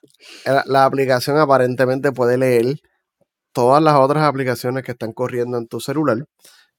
[0.68, 2.78] la aplicación aparentemente puede leer
[3.52, 6.26] todas las otras aplicaciones que están corriendo en tu celular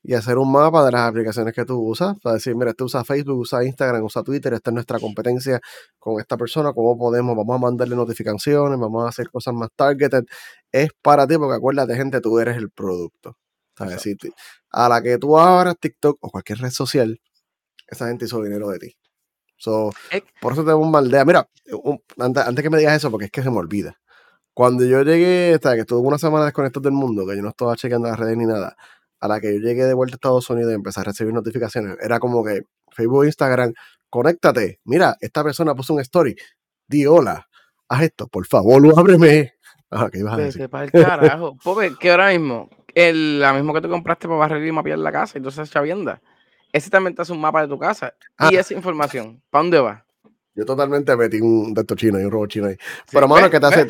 [0.09, 3.03] y hacer un mapa de las aplicaciones que tú usas, para decir, mira, tú usa
[3.03, 5.61] Facebook, usa Instagram, usa Twitter, esta es nuestra competencia
[5.99, 10.23] con esta persona, cómo podemos, vamos a mandarle notificaciones, vamos a hacer cosas más targeted,
[10.71, 13.37] es para ti, porque acuérdate, gente, tú eres el producto.
[14.71, 17.21] a la que tú abras TikTok o cualquier red social,
[17.89, 18.97] esa gente hizo dinero de ti.
[20.41, 21.25] por eso te bombardea.
[21.25, 21.49] Mira,
[22.19, 23.99] antes, que me digas eso, porque es que se me olvida.
[24.55, 27.75] Cuando yo llegué, hasta que estuve una semana desconectado del mundo, que yo no estaba
[27.77, 28.77] chequeando las redes ni nada,
[29.21, 31.97] a la que yo llegué de vuelta a Estados Unidos y empecé a recibir notificaciones,
[32.03, 32.63] era como que
[32.93, 33.73] Facebook, Instagram,
[34.11, 36.37] conéctate, mira, esta persona puso un story,
[36.87, 37.47] di hola,
[37.89, 39.55] haz esto, por favor, ábreme.
[39.91, 40.69] Ajá, ¿qué ibas a decir?
[40.69, 41.57] Para el carajo.
[41.63, 45.13] Pobre, que ahora mismo, el, la misma que te compraste para barrer y mapear la
[45.13, 46.21] casa, entonces chavienda.
[46.73, 48.15] Ese también te hace un mapa de tu casa.
[48.51, 48.61] y ah.
[48.61, 50.05] esa información, ¿para dónde va?
[50.55, 52.77] Yo totalmente metí un de estos chinos y un robot chino ahí.
[53.13, 53.87] Pero, mano, ¿qué te hace?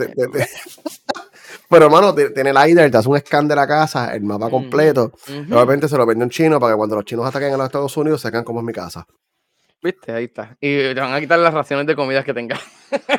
[1.68, 5.12] Pero, hermano, tiene el LiDAR, te hace un scan de la casa, el mapa completo.
[5.50, 7.96] Obviamente se lo vende un chino para que cuando los chinos ataquen a los Estados
[7.96, 9.06] Unidos sepan cómo es mi casa.
[9.82, 10.12] ¿Viste?
[10.12, 10.56] Ahí está.
[10.60, 12.60] Y te van a quitar las raciones de comidas que tengas.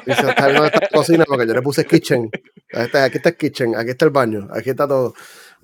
[0.06, 2.30] Dice, está viendo esta cocina porque yo le puse kitchen.
[2.74, 5.14] Aquí está, aquí está el kitchen, aquí está el baño, aquí está todo.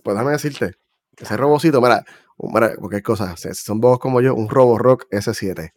[0.04, 0.76] Pues déjame decirte,
[1.18, 2.04] ese robocito, mira,
[2.38, 5.72] mira porque hay cosas, si son vos como yo, un Robo Rock S7.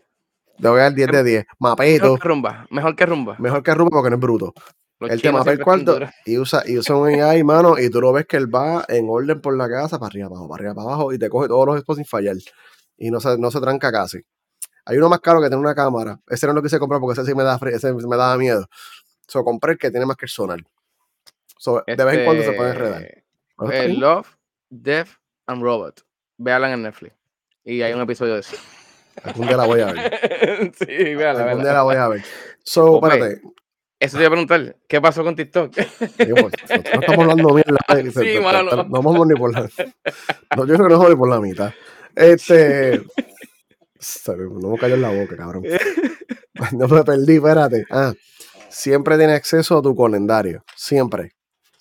[0.59, 1.47] Le voy a dar 10 de 10.
[1.59, 2.05] Mapito.
[2.05, 2.67] Mejor que rumba.
[2.71, 3.37] Mejor que rumba.
[3.39, 4.55] Mejor que rumba porque no es bruto.
[5.01, 8.27] El tema el cuarto y usa, y usa un AI, mano, y tú lo ves
[8.27, 10.87] que él va en orden por la casa, para arriba, para abajo, para arriba, para
[10.87, 12.37] abajo, y te coge todos los spots sin fallar.
[12.97, 14.23] Y no se, no se tranca casi.
[14.87, 16.19] Hay uno más caro que tiene una cámara.
[16.29, 18.67] Ese no lo quise comprar porque ese sí me da, ese me daba miedo.
[19.27, 20.61] So, compré el que tiene más que el sonar.
[21.59, 23.03] So, De vez en cuando se puede enredar.
[23.03, 24.29] Este, Love,
[24.71, 25.09] Death
[25.47, 26.03] and Robot.
[26.39, 27.15] Véala en Netflix.
[27.65, 28.57] Y hay un episodio de eso.
[29.25, 30.73] Algún día la voy a ver.
[30.79, 32.25] sí, véala, Algún día la voy a ver.
[32.65, 33.43] So, espérate.
[33.99, 35.75] Eso te iba a preguntar, ¿qué pasó con TikTok?
[35.75, 37.65] Pues, no estamos hablando bien.
[37.69, 38.63] La, sí, no.
[38.85, 39.63] no vamos ni por la.
[40.55, 41.73] No, yo creo que no vamos por la mitad.
[42.15, 43.03] Este.
[44.39, 45.65] No me cayó en la boca, cabrón.
[46.73, 47.85] No me perdí, espérate.
[47.91, 48.15] Ah,
[48.71, 50.65] siempre tienes acceso a tu calendario.
[50.75, 51.36] Siempre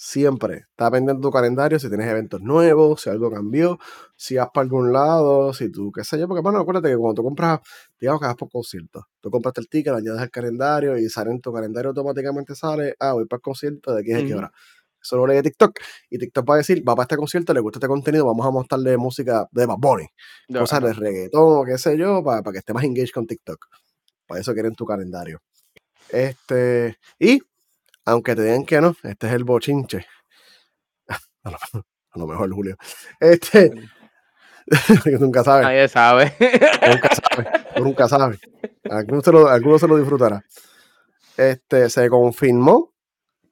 [0.06, 3.80] siempre está pendiente tu calendario si tienes eventos nuevos, si algo cambió,
[4.16, 7.16] si vas para algún lado, si tú, qué sé yo, porque bueno, acuérdate que cuando
[7.16, 7.62] tú compras,
[8.00, 11.32] digamos que vas por concierto, tú compraste el ticket, lo añades al calendario y sale
[11.32, 14.52] en tu calendario automáticamente sale, ah, voy para el concierto de aquí a qué hora.
[15.02, 15.80] Eso lo lee TikTok
[16.12, 18.52] y TikTok va a decir, va para este concierto, le gusta este contenido, vamos a
[18.52, 20.08] mostrarle música de Bad Bunny,
[20.54, 23.66] cosas de reggaetón o qué sé yo, para, para que esté más engaged con TikTok.
[24.28, 25.42] Para eso quieren tu calendario.
[26.10, 27.42] Este, y
[28.06, 30.06] aunque te digan que no, este es el bochinche.
[31.44, 32.76] A lo, a lo mejor, Julio.
[33.20, 33.72] Este.
[35.20, 35.64] nunca sabe.
[35.64, 36.34] Nadie sabe.
[36.88, 37.50] Nunca sabe.
[37.80, 38.40] Nunca sabe.
[38.90, 40.44] Alguno se, lo, alguno se lo disfrutará.
[41.38, 42.94] Este, se confirmó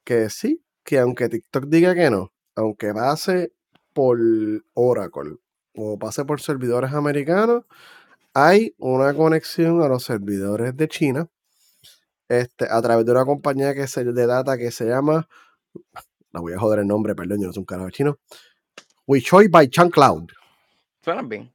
[0.04, 3.54] que sí, que aunque TikTok diga que no, aunque pase
[3.93, 4.18] por
[4.74, 5.36] Oracle
[5.76, 7.66] o pase por servidores americanos,
[8.34, 11.30] hay una conexión a los servidores de China
[12.30, 15.28] este, a través de una compañía que se, de data que se llama,
[16.32, 18.19] la voy a joder el nombre, perdón, yo no soy un carajo chino,
[19.07, 20.30] Wichoi by Chan Cloud.
[21.03, 21.51] Suena bien.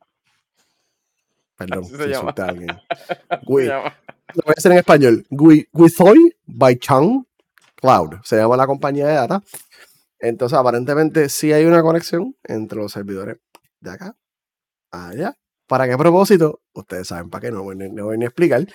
[1.57, 2.35] Perdón, Así si llama.
[2.37, 2.69] a alguien.
[3.31, 3.97] Se Wi- llama.
[4.35, 5.27] lo voy a hacer en español.
[5.31, 7.27] Wichoi by Chan
[7.77, 8.15] Cloud.
[8.25, 9.43] Se llama la compañía de data.
[10.21, 13.39] Entonces, aparentemente, sí hay una conexión entre los servidores
[13.81, 14.17] de acá
[14.91, 15.35] a allá.
[15.67, 16.61] ¿Para qué propósito?
[16.73, 18.67] Ustedes saben para qué, no voy, no voy ni a explicar.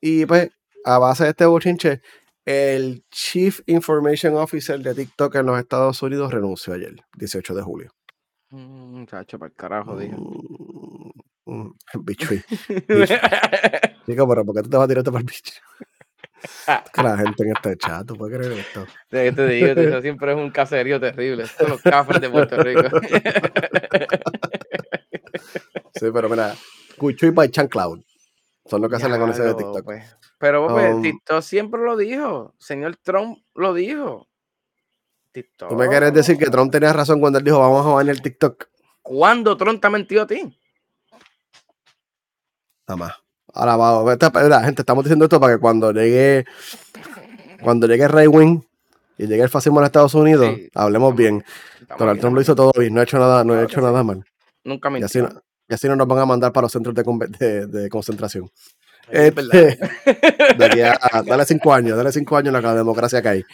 [0.00, 0.50] Y pues,
[0.88, 2.00] a base de este bochinche,
[2.46, 7.92] el Chief Information Officer de TikTok en los Estados Unidos renunció ayer, 18 de julio.
[8.50, 10.16] Mm, Muchacho, para el carajo, dije.
[10.16, 11.10] Mm,
[11.44, 11.74] mm,
[12.04, 12.28] bicho.
[14.06, 15.60] Chico, pero ¿por qué tú te vas a tirarte para el bicho?
[16.94, 18.86] Que la gente en este chat, ¿tú puedes creer esto?
[19.10, 21.46] Te, te digo, digo, siempre es un caserío terrible.
[21.46, 22.82] Son los cafres de Puerto Rico.
[25.94, 26.54] Sí, pero mira,
[26.96, 28.00] Cuchuy by Chan Cloud.
[28.64, 29.84] Son los que hacen la conexión de TikTok.
[29.84, 30.16] pues.
[30.38, 32.54] Pero pues, Um, TikTok siempre lo dijo.
[32.58, 34.26] Señor Trump lo dijo.
[35.32, 35.68] TikTok.
[35.68, 38.22] ¿Tú me quieres decir que Trump tenía razón cuando él dijo vamos a banear el
[38.22, 38.66] TikTok?
[39.02, 40.58] ¿Cuándo Trump te ha mentido a ti?
[42.86, 43.12] Nada más.
[43.52, 46.44] Ahora vamos, esta- mira, gente, estamos diciendo esto para que cuando llegue,
[47.62, 48.60] cuando llegue Ray Wing
[49.16, 50.70] y llegue el fascismo en Estados Unidos, Sí.
[50.74, 51.44] hablemos bien.
[51.80, 54.00] Estamos Donald Trump lo hizo todo bien, no ha hecho nada, no ha hecho nada
[54.00, 54.06] sí.
[54.06, 54.24] mal.
[54.64, 55.18] Nunca Y así,
[55.68, 58.50] y así no nos van a mandar para los centros de, conve- de- de concentración.
[59.10, 59.54] Es verdad.
[59.54, 63.44] Este, de aquí a, dale cinco años, dale cinco años la democracia que hay.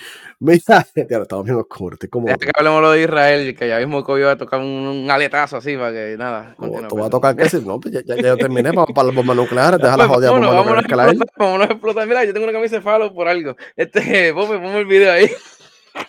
[0.41, 2.27] Mira, tío, estamos bien oscuros, estoy como...
[2.27, 5.11] Deja que hablemos lo de Israel, que ya mismo Kobe va a tocar un, un
[5.11, 6.55] aletazo así para que nada.
[6.57, 8.73] Tú, continúa, tú vas a tocar que si no, pues ya, ya, ya yo terminé
[8.73, 11.09] para, para las bombas nucleares, deja la jodida bomba vámonos, nuclear vámonos, a escalar.
[11.09, 12.07] explotar, vámonos a explotar.
[12.09, 13.57] Mira, yo tengo una camisa de falo por algo.
[13.77, 15.31] Este, Pope, ponme el video ahí.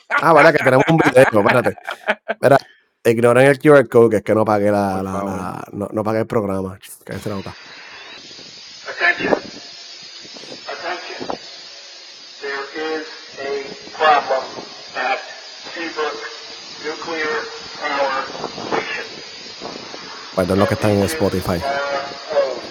[0.10, 1.78] Ah, vale, que tenemos un video, espérate.
[2.28, 2.58] Espera,
[3.06, 6.22] ignoren el QR code, que es que no pagué la, la- la- no, no pagué
[6.22, 6.80] el programa.
[7.04, 7.54] Cállate la boca.
[8.96, 9.34] Attention.
[9.34, 11.28] Uh, Attention.
[12.42, 13.08] There is
[13.40, 13.54] a
[13.98, 14.66] problem
[14.96, 15.20] at
[15.74, 16.20] Seabrook
[16.86, 17.44] Nuclear
[17.82, 18.24] Power
[18.72, 19.06] Station.
[20.36, 21.58] Perdón los que están en Spotify.
[21.58, 22.62] Uh, oh.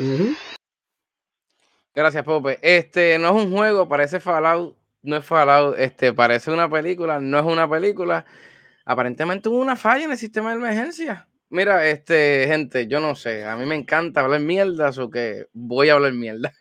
[0.00, 0.47] Are
[1.98, 2.60] Gracias, Pope.
[2.62, 7.40] Este no es un juego, parece Fallout, no es Fallout, este parece una película, no
[7.40, 8.24] es una película.
[8.84, 11.26] Aparentemente hubo una falla en el sistema de emergencia.
[11.50, 15.88] Mira, este, gente, yo no sé, a mí me encanta hablar mierda, o que voy
[15.88, 16.52] a hablar mierda.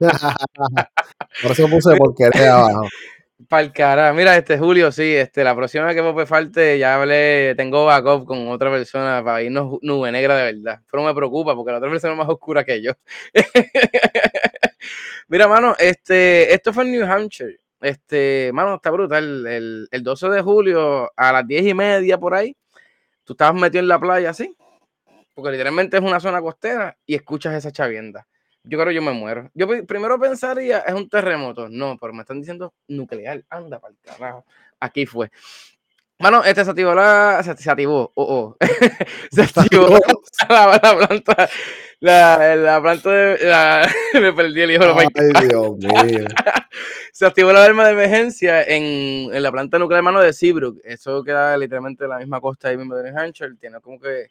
[1.42, 2.88] Por eso puse porquería abajo.
[3.48, 4.12] Para el cara.
[4.14, 8.48] Mira, este Julio, sí, este, la próxima que Pope falte, ya hablé, tengo backup con
[8.48, 10.80] otra persona para irnos nube negra de verdad.
[10.90, 12.92] Pero me preocupa porque la otra persona es más oscura que yo.
[15.28, 17.58] Mira, mano, este, esto fue en New Hampshire.
[17.82, 19.46] Este, mano, está brutal.
[19.46, 22.56] El, el 12 de julio a las 10 y media por ahí,
[23.24, 24.56] tú estabas metido en la playa así,
[25.34, 28.26] porque literalmente es una zona costera y escuchas esa chavienda.
[28.68, 29.50] Yo creo que yo me muero.
[29.54, 31.68] Yo pri- primero pensaría, es un terremoto.
[31.68, 33.42] No, pero me están diciendo nuclear.
[33.48, 34.44] Anda para el carajo.
[34.80, 35.30] Aquí fue.
[36.18, 37.40] Mano, este se activó la.
[37.44, 38.10] Se, se activó.
[38.14, 38.56] Oh, oh.
[39.30, 39.88] se activó
[40.48, 41.48] la, la planta.
[42.00, 43.38] La, la planta de.
[43.46, 43.88] la-
[44.20, 46.24] me perdí el hijo de Ay, Dios mío.
[47.12, 50.78] se activó la alarma de emergencia en, en la planta nuclear mano de Seabrook.
[50.84, 53.54] Eso queda literalmente en la misma costa ahí mismo de New Hampshire.
[53.60, 54.26] Tiene como que.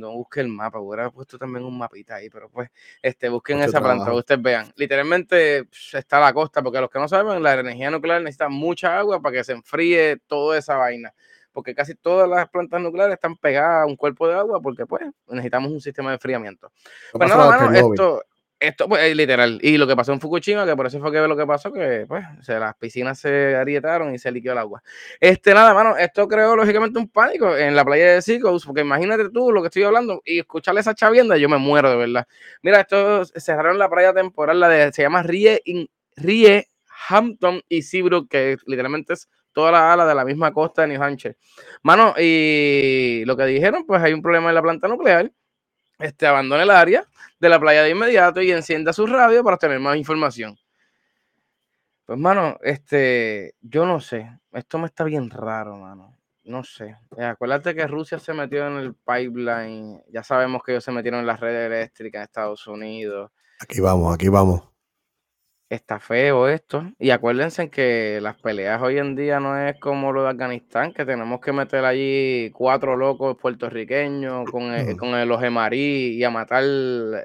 [0.00, 2.70] No busque el mapa, hubiera puesto también un mapita ahí, pero pues,
[3.02, 4.72] este, busquen Mucho esa planta, ustedes vean.
[4.76, 9.20] Literalmente está la costa, porque los que no saben, la energía nuclear necesita mucha agua
[9.20, 11.12] para que se enfríe toda esa vaina.
[11.52, 15.02] Porque casi todas las plantas nucleares están pegadas a un cuerpo de agua, porque pues
[15.28, 16.70] necesitamos un sistema de enfriamiento.
[16.70, 18.22] ¿Qué Pues pasó nada, mano, esto,
[18.60, 19.58] esto pues, es literal.
[19.62, 22.04] Y lo que pasó en Fukushima, que por eso fue que lo que pasó, que
[22.06, 24.82] pues se, las piscinas se agrietaron y se liquidó el agua.
[25.20, 29.30] Este, nada, mano, esto creó lógicamente un pánico en la playa de Seacoast, porque imagínate
[29.30, 32.26] tú lo que estoy hablando y escucharle esa chavienda, yo me muero de verdad.
[32.62, 36.68] Mira, esto cerraron la playa temporal, la de, se llama Rie, in- Rie
[37.08, 41.02] Hampton y Seabrook, que literalmente es toda la ala de la misma costa de New
[41.02, 41.36] Hampshire.
[41.82, 45.32] Mano, y lo que dijeron, pues hay un problema en la planta nuclear,
[46.00, 47.04] este, abandone el área
[47.38, 50.58] de la playa de inmediato y encienda su radio para tener más información.
[52.04, 56.16] Pues, mano, este, yo no sé, esto me está bien raro, mano.
[56.44, 56.96] no sé.
[57.16, 60.02] Eh, acuérdate que Rusia se metió en el pipeline.
[60.12, 63.30] Ya sabemos que ellos se metieron en las redes eléctricas en Estados Unidos.
[63.60, 64.69] Aquí vamos, aquí vamos.
[65.70, 66.90] Está feo esto.
[66.98, 71.04] Y acuérdense que las peleas hoy en día no es como lo de Afganistán, que
[71.04, 76.30] tenemos que meter allí cuatro locos puertorriqueños con, el- con el- los emarí y a
[76.30, 76.64] matar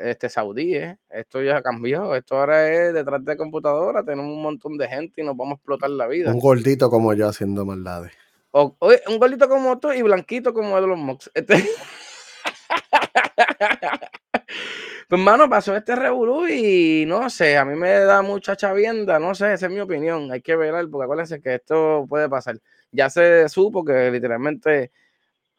[0.04, 0.96] este saudíes.
[1.10, 2.14] Esto ya cambió.
[2.14, 4.04] Esto ahora es detrás de computadora.
[4.04, 6.32] Tenemos un montón de gente y nos vamos a explotar la vida.
[6.32, 8.12] Un gordito como yo haciendo maldades.
[8.52, 8.78] O-
[9.08, 11.32] un gordito como tú y blanquito como los Mox.
[11.34, 11.56] Este...
[15.10, 19.36] pues, mano, pasó este revolú y no sé, a mí me da mucha chavienda, no
[19.36, 20.32] sé, esa es mi opinión.
[20.32, 22.58] Hay que velar, porque acuérdense que esto puede pasar.
[22.92, 24.92] Ya se supo que literalmente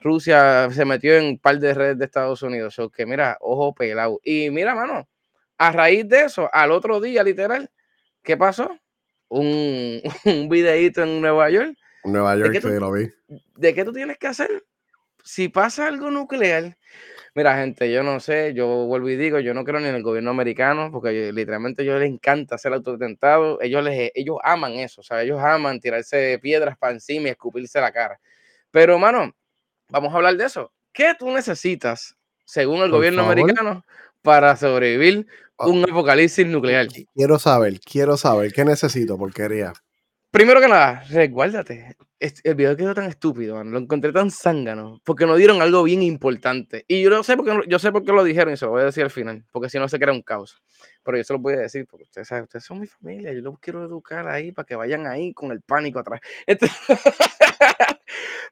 [0.00, 2.78] Rusia se metió en un par de redes de Estados Unidos.
[2.78, 4.20] O que mira, ojo pelado.
[4.24, 5.08] Y mira, mano,
[5.58, 7.70] a raíz de eso, al otro día, literal,
[8.22, 8.78] ¿qué pasó?
[9.28, 13.10] Un, un videíto en Nueva York Nueva ¿De York qué tú- que lo vi.
[13.56, 14.64] ¿de qué tú tienes que hacer?
[15.24, 16.76] Si pasa algo nuclear,
[17.36, 20.02] mira, gente, yo no sé, yo vuelvo y digo, yo no creo ni en el
[20.02, 24.72] gobierno americano, porque yo- literalmente a ellos les encanta ser autotentados, ellos, les, ellos aman
[24.72, 28.18] eso, o sea, ellos aman tirarse piedras para encima y escupirse la cara.
[28.72, 29.32] Pero, mano,
[29.90, 30.72] vamos a hablar de eso.
[30.92, 33.38] ¿Qué tú necesitas, según el Por gobierno favor.
[33.38, 33.84] americano,
[34.22, 35.26] para sobrevivir
[35.58, 35.68] Ah.
[35.68, 36.88] un apocalipsis nuclear?
[37.14, 38.52] Quiero saber, quiero saber.
[38.52, 39.16] ¿Qué necesito?
[39.18, 39.72] Porquería.
[40.30, 41.96] Primero que nada, resguárdate.
[42.18, 45.00] El video quedó tan estúpido, mano, Lo encontré tan zángano.
[45.04, 46.84] Porque no dieron algo bien importante.
[46.88, 48.70] Y yo no sé por qué, yo sé por qué lo dijeron y se lo
[48.70, 49.44] voy a decir al final.
[49.52, 50.62] Porque si no se crea un caos.
[51.04, 53.32] Pero yo se lo voy a decir porque ustedes saben, ustedes son mi familia.
[53.34, 56.20] Yo los quiero educar ahí para que vayan ahí con el pánico atrás.
[56.46, 56.70] Este-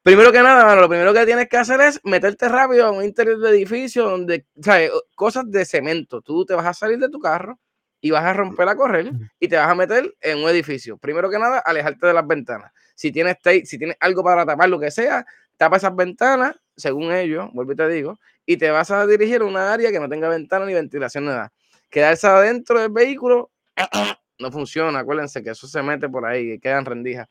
[0.02, 3.02] primero que nada, mano, lo primero que tienes que hacer es meterte rápido a un
[3.02, 4.90] interior de edificio donde, ¿sabes?
[5.14, 6.20] Cosas de cemento.
[6.20, 7.58] Tú te vas a salir de tu carro
[8.04, 10.98] y vas a romper a correr y te vas a meter en un edificio.
[10.98, 12.70] Primero que nada, alejarte de las ventanas.
[12.94, 15.24] Si tienes tape, si tienes algo para tapar lo que sea,
[15.56, 19.46] tapa esas ventanas, según ellos, vuelvo y te digo, y te vas a dirigir a
[19.46, 21.50] una área que no tenga ventana ni ventilación nada.
[21.88, 23.50] Quedarse adentro del vehículo
[24.38, 27.26] no funciona, acuérdense que eso se mete por ahí y quedan rendijas.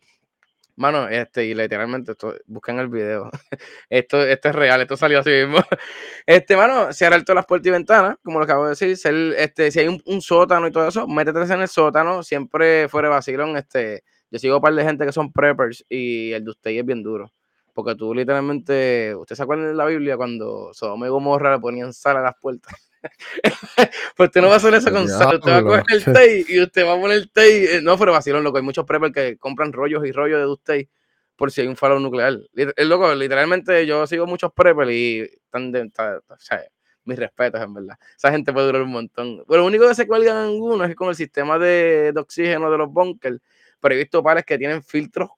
[0.76, 3.30] Mano, este, y literalmente, esto, el video.
[3.90, 5.58] Esto, esto es real, esto salió así mismo.
[6.26, 8.98] Este, mano, cerrar todas las puertas y ventanas, como lo acabo de decir.
[8.98, 12.88] ser, este, si hay un, un sótano y todo eso, métete en el sótano, siempre
[12.90, 13.56] fuera de vacilón.
[13.58, 16.86] Este, yo sigo un par de gente que son preppers y el de usted es
[16.86, 17.32] bien duro.
[17.74, 21.94] Porque tú literalmente, ¿usted se acuerdan de la Biblia cuando Sodoma y Gomorra le ponían
[21.94, 22.74] sal a las puertas?
[24.16, 26.46] pues usted no va a hacer eso con sal, usted va a coger el té
[26.48, 27.82] y usted va a poner el té.
[27.82, 28.58] No, pero vacilón, loco.
[28.58, 30.88] Hay muchos preppers que compran rollos y rollos de usted
[31.36, 32.34] por si hay un faro nuclear.
[32.54, 35.82] Lit- El loco, literalmente yo sigo muchos preppers y están de,
[36.28, 36.64] o sea,
[37.06, 37.98] mis respetos, en verdad.
[38.16, 39.44] Esa gente puede durar un montón.
[39.48, 42.78] Pero lo único que se cuelgan algunos es con el sistema de, de oxígeno de
[42.78, 43.40] los bunkers.
[43.82, 45.30] Pero he visto pares que tienen filtros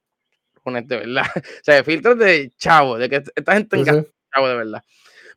[0.62, 1.26] con este, ¿verdad?
[1.36, 4.12] O sea, filtros de chavo, de que esta gente Sí, enga- sí.
[4.34, 4.84] chavo de verdad.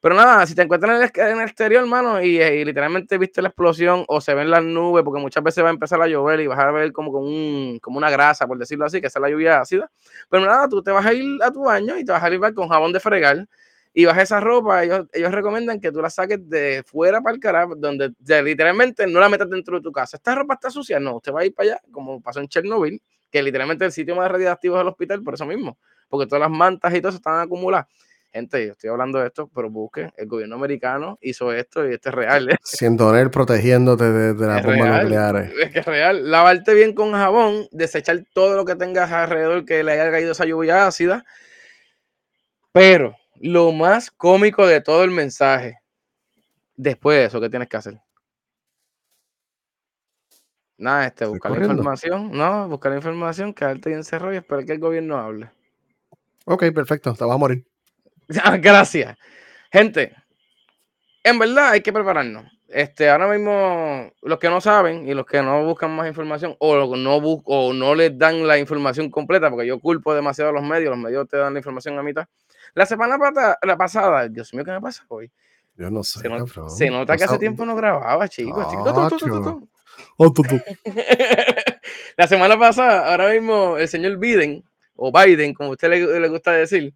[0.00, 3.18] Pero nada, si te encuentras en el, en el exterior, hermano, y, eh, y literalmente
[3.18, 6.06] viste la explosión o se ven las nubes, porque muchas veces va a empezar a
[6.06, 9.08] llover y vas a ver como, con un, como una grasa, por decirlo así, que
[9.08, 9.90] es la lluvia ácida.
[10.30, 12.54] Pero nada, tú te vas a ir a tu baño y te vas a limpiar
[12.54, 13.46] con jabón de fregar
[13.92, 14.84] y vas a esa ropa.
[14.84, 18.12] Ellos, ellos recomiendan que tú la saques de fuera para el carajo, donde
[18.44, 20.16] literalmente no la metas dentro de tu casa.
[20.16, 21.00] ¿Esta ropa está sucia?
[21.00, 24.14] No, usted va a ir para allá, como pasó en Chernobyl, que literalmente el sitio
[24.14, 25.76] más radiactivo es el hospital, por eso mismo,
[26.08, 27.86] porque todas las mantas y todo eso están acumuladas.
[28.32, 32.10] Gente, yo estoy hablando de esto, pero busquen, el gobierno americano hizo esto y esto
[32.10, 32.48] es real.
[32.50, 32.56] ¿eh?
[32.62, 35.52] Sintonel protegiéndote de, de las bombas nucleares.
[35.58, 36.30] Es que es real.
[36.30, 40.44] Lavarte bien con jabón, desechar todo lo que tengas alrededor que le haya caído esa
[40.44, 41.24] lluvia ácida.
[42.72, 45.78] Pero lo más cómico de todo el mensaje,
[46.76, 48.00] después de eso, ¿qué tienes que hacer?
[50.76, 54.74] Nada, este, buscar la información, no, buscar la información, quedarte ahí encerrado y esperar que
[54.74, 55.50] el gobierno hable.
[56.44, 57.12] Ok, perfecto.
[57.14, 57.66] Te vas a morir.
[58.42, 59.16] Ah, Gracias.
[59.72, 60.14] Gente,
[61.24, 62.44] en verdad hay que prepararnos.
[62.68, 66.96] Este, ahora mismo, los que no saben y los que no buscan más información o
[66.96, 70.62] no, bus- o no les dan la información completa, porque yo culpo demasiado a los
[70.62, 72.26] medios, los medios te dan la información a mitad.
[72.74, 75.30] La semana pata- la pasada, Dios mío, ¿qué me pasa hoy?
[75.76, 78.66] Yo no sé, Se, no- se nota que hace tiempo no grababa, chicos.
[78.70, 79.68] Chico.
[80.18, 80.42] Oh, tú.
[82.16, 84.62] la semana pasada, ahora mismo, el señor Biden,
[84.96, 86.92] o Biden, como a usted le, le gusta decir,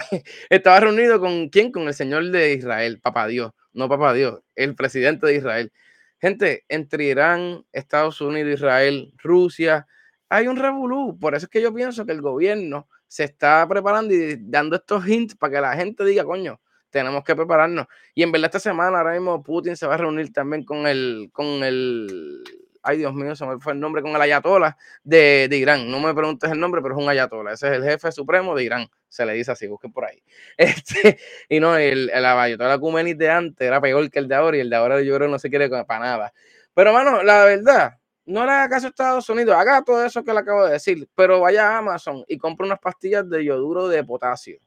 [0.50, 1.72] estaba reunido con quién?
[1.72, 5.72] Con el señor de Israel, papá Dios, no papá Dios, el presidente de Israel.
[6.20, 9.86] Gente, entre Irán, Estados Unidos, Israel, Rusia,
[10.28, 11.18] hay un revolú.
[11.18, 15.06] Por eso es que yo pienso que el gobierno se está preparando y dando estos
[15.06, 17.86] hints para que la gente diga, coño, tenemos que prepararnos.
[18.14, 21.30] Y en verdad esta semana ahora mismo Putin se va a reunir también con el,
[21.32, 22.42] con el
[22.88, 25.90] ay Dios mío, se me fue el nombre con el ayatola de, de Irán.
[25.90, 27.52] No me preguntes el nombre, pero es un ayatola.
[27.52, 28.88] Ese es el jefe supremo de Irán.
[29.08, 30.22] Se le dice así, busquen por ahí.
[30.56, 31.18] Este,
[31.48, 34.60] y no, el, el ayatola Kumenis de antes era peor que el de ahora y
[34.60, 36.32] el de ahora yo creo no se quiere para nada.
[36.74, 40.32] Pero, mano, la verdad, no le haga caso a Estados Unidos, haga todo eso que
[40.32, 44.02] le acabo de decir, pero vaya a Amazon y compre unas pastillas de yoduro de
[44.04, 44.58] potasio.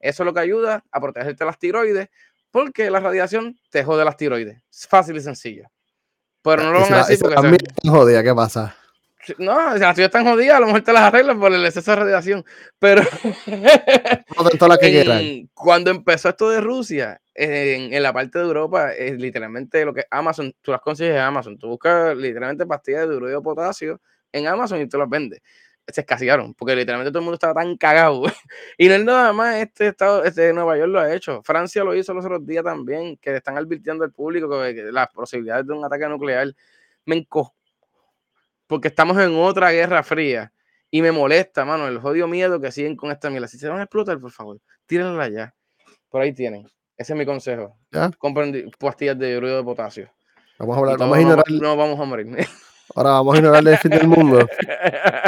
[0.00, 2.08] Eso es lo que ayuda a protegerte las tiroides,
[2.50, 4.62] porque la radiación te jode las tiroides.
[4.70, 5.68] Es fácil y sencillo.
[6.46, 8.76] Pero no lo van a decir porque mías están jodidas, ¿qué pasa?
[9.38, 11.90] no, si las tuyas están jodidas, a lo mejor te las arreglas por el exceso
[11.90, 12.44] de radiación.
[12.78, 13.02] Pero
[14.60, 15.50] No las que quieran.
[15.52, 20.04] cuando empezó esto de Rusia, en, en la parte de Europa, es literalmente lo que
[20.08, 21.58] Amazon, tú las consigues en Amazon.
[21.58, 24.00] Tú buscas literalmente pastillas de yoduro de potasio
[24.32, 25.40] en Amazon y tú las vendes.
[25.88, 28.22] Se escasearon, porque literalmente todo el mundo estaba tan cagado.
[28.78, 31.42] y no es nada más, este estado, este Nueva York lo ha hecho.
[31.42, 35.08] Francia lo hizo los otros días también, que están advirtiendo al público que, que las
[35.08, 36.52] posibilidades de un ataque nuclear
[37.04, 37.56] me enco
[38.66, 40.52] porque estamos en otra guerra fría
[40.90, 43.48] y me molesta, mano, el jodido miedo que siguen con esta mierda.
[43.48, 45.54] Si se van a explotar, por favor, tírenla ya.
[46.08, 46.66] Por ahí tienen.
[46.96, 47.76] Ese es mi consejo.
[47.90, 48.10] ¿Ya?
[48.18, 50.10] Compren pastillas de yoduro de potasio.
[50.58, 52.26] Vamos a hablar, vamos a ignorar, no, no vamos a morir.
[52.96, 54.46] ahora vamos a ignorar el fin del mundo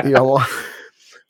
[0.04, 0.42] y vamos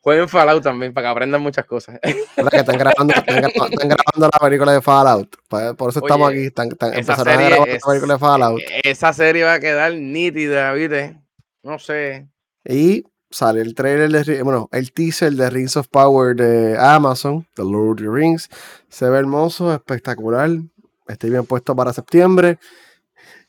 [0.01, 1.99] Jueguen Fallout también para que aprendan muchas cosas.
[2.37, 2.51] ¿verdad?
[2.51, 5.37] que están grabando, están, gra- están grabando la película de Fallout.
[5.49, 6.45] Por, por eso estamos aquí.
[6.47, 8.61] Están, están- a grabar es- la película de Fallout.
[8.85, 11.19] esa serie va a quedar nítida, ¿viste?
[11.63, 12.29] No sé.
[12.65, 17.65] Y sale el trailer de, bueno, el teaser de Rings of Power de Amazon, The
[17.65, 18.49] Lord of the Rings.
[18.89, 20.49] Se ve hermoso, espectacular.
[21.09, 22.59] Estoy bien puesto para septiembre.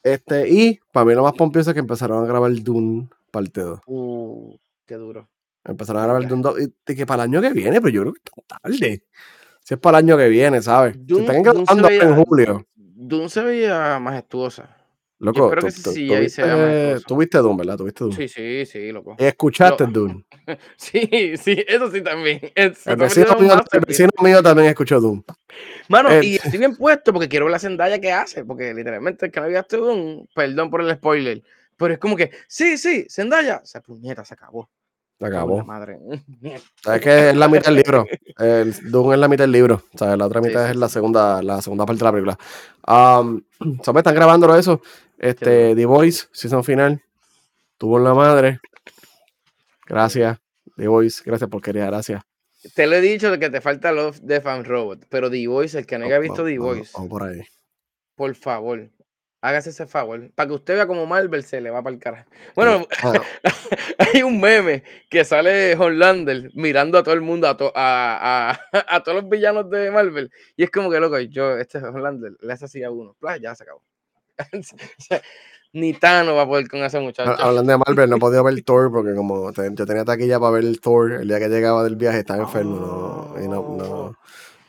[0.03, 3.79] Este, y para mí lo más pompioso es que empezaron a grabar Dune parte 2.
[3.85, 5.27] Uh, qué duro.
[5.65, 6.55] Empezaron a grabar Dune 2.
[6.61, 9.03] Y, y que para el año que viene, pero yo creo que está tarde.
[9.61, 10.95] Si es para el año que viene, ¿sabes?
[10.97, 12.67] Dune- Se están se grabando veía- en julio.
[12.75, 14.75] Dune se veía majestuosa.
[15.21, 17.05] Loco, espero tú, que tú- CGI tú sea viste- majestuoso.
[17.07, 17.77] tú viste Dune, ¿verdad?
[17.77, 18.15] Tú viste Dune.
[18.15, 19.15] Sí, sí, sí, loco.
[19.19, 20.25] Y escuchaste Lo- Dune.
[20.77, 22.39] Sí, sí, eso sí también.
[22.55, 23.05] Eso El mío,
[23.85, 25.23] vecino mío también escuchó Dune.
[25.87, 29.25] Mano, Eh, y estoy bien puesto porque quiero ver la Zendaya que hace, porque literalmente
[29.25, 31.41] el había visto un perdón por el spoiler,
[31.77, 34.69] pero es como que, sí, sí, Zendaya, se puñeta, se acabó.
[35.17, 35.57] Se acabó.
[35.57, 35.99] la Madre.
[36.85, 38.05] Es que es la mitad del libro.
[38.37, 39.83] El Doom es la mitad del libro.
[39.93, 42.37] O sea, la otra mitad sí, es la segunda, la segunda parte de la película.
[42.87, 43.41] Um,
[43.83, 44.81] so, me están grabando eso.
[45.17, 47.01] Este, The Voice, season final.
[47.77, 48.59] Tuvo la madre.
[49.85, 50.37] Gracias.
[50.77, 52.28] The Voice, gracias por querer, gracias.
[52.75, 55.77] Te lo he dicho de que te falta Love, Death and Robot, pero The Voice,
[55.79, 57.41] el que no haya visto The Voice, por ahí.
[58.15, 58.89] por favor,
[59.41, 62.29] hágase ese favor, para que usted vea como Marvel se le va para el carajo.
[62.55, 62.85] Bueno,
[63.97, 68.59] hay un meme que sale Homelander mirando a todo el mundo, a, to- a, a-
[68.95, 70.29] a todos los villanos de Marvel.
[70.57, 73.15] Y es como que, loco, yo, este es Homelander, le hace así a uno.
[73.41, 73.81] Ya se acabó.
[74.53, 75.21] O sea,
[75.73, 77.29] Ni Thanos va a poder con ese muchacho.
[77.31, 80.39] ha- hablando de Marvel, no he podido ver Thor porque como te- yo tenía taquilla
[80.39, 83.33] para ver el Thor el día que llegaba del viaje, estaba enfermo.
[83.35, 84.15] No, y no,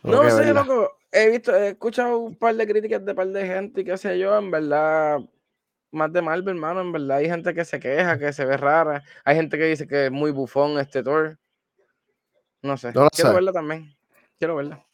[0.04, 0.96] no, sé, loco.
[1.12, 4.16] He visto, he escuchado un par de críticas de par de gente y qué sé
[4.18, 5.18] yo, en verdad,
[5.90, 9.02] más de Marvel, hermano, en verdad hay gente que se queja, que se ve rara,
[9.24, 11.36] hay gente que dice que es muy bufón este Thor.
[12.62, 13.34] No sé, No quiero sé.
[13.34, 13.96] verla también,
[14.38, 14.84] quiero verla.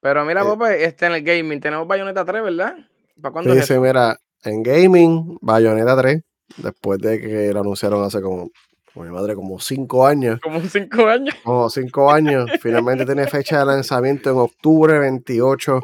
[0.00, 2.76] Pero mira, Eh, papá, este en el gaming tenemos Bayonetta 3, ¿verdad?
[3.20, 3.82] ¿Para cuándo Sí, es sí, eso?
[3.82, 6.22] mira, en gaming, Bayonetta 3,
[6.58, 8.50] después de que lo anunciaron hace como,
[8.92, 11.34] como mi madre, como 5 años, Como en 5 años.
[11.44, 15.80] como 5 años, finalmente tiene fecha de lanzamiento en octubre 28,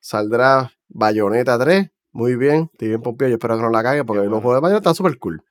[0.00, 4.20] saldrá Bayonetta 3, muy bien, estoy bien pompido, yo espero que no la caguen porque
[4.20, 4.42] Qué los bueno.
[4.42, 5.42] juegos de Bayonetta están súper cool,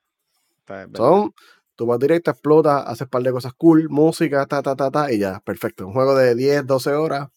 [0.60, 1.34] Está, son,
[1.74, 5.12] tú vas directo, explotas, haces un par de cosas cool, música, ta, ta, ta, ta,
[5.12, 7.28] y ya, perfecto, un juego de 10, 12 horas,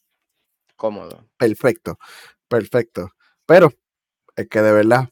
[0.76, 1.23] Cómodo.
[1.38, 1.97] perfecto,
[2.49, 3.09] perfecto.
[3.45, 3.71] Pero
[4.36, 5.09] es que de verdad,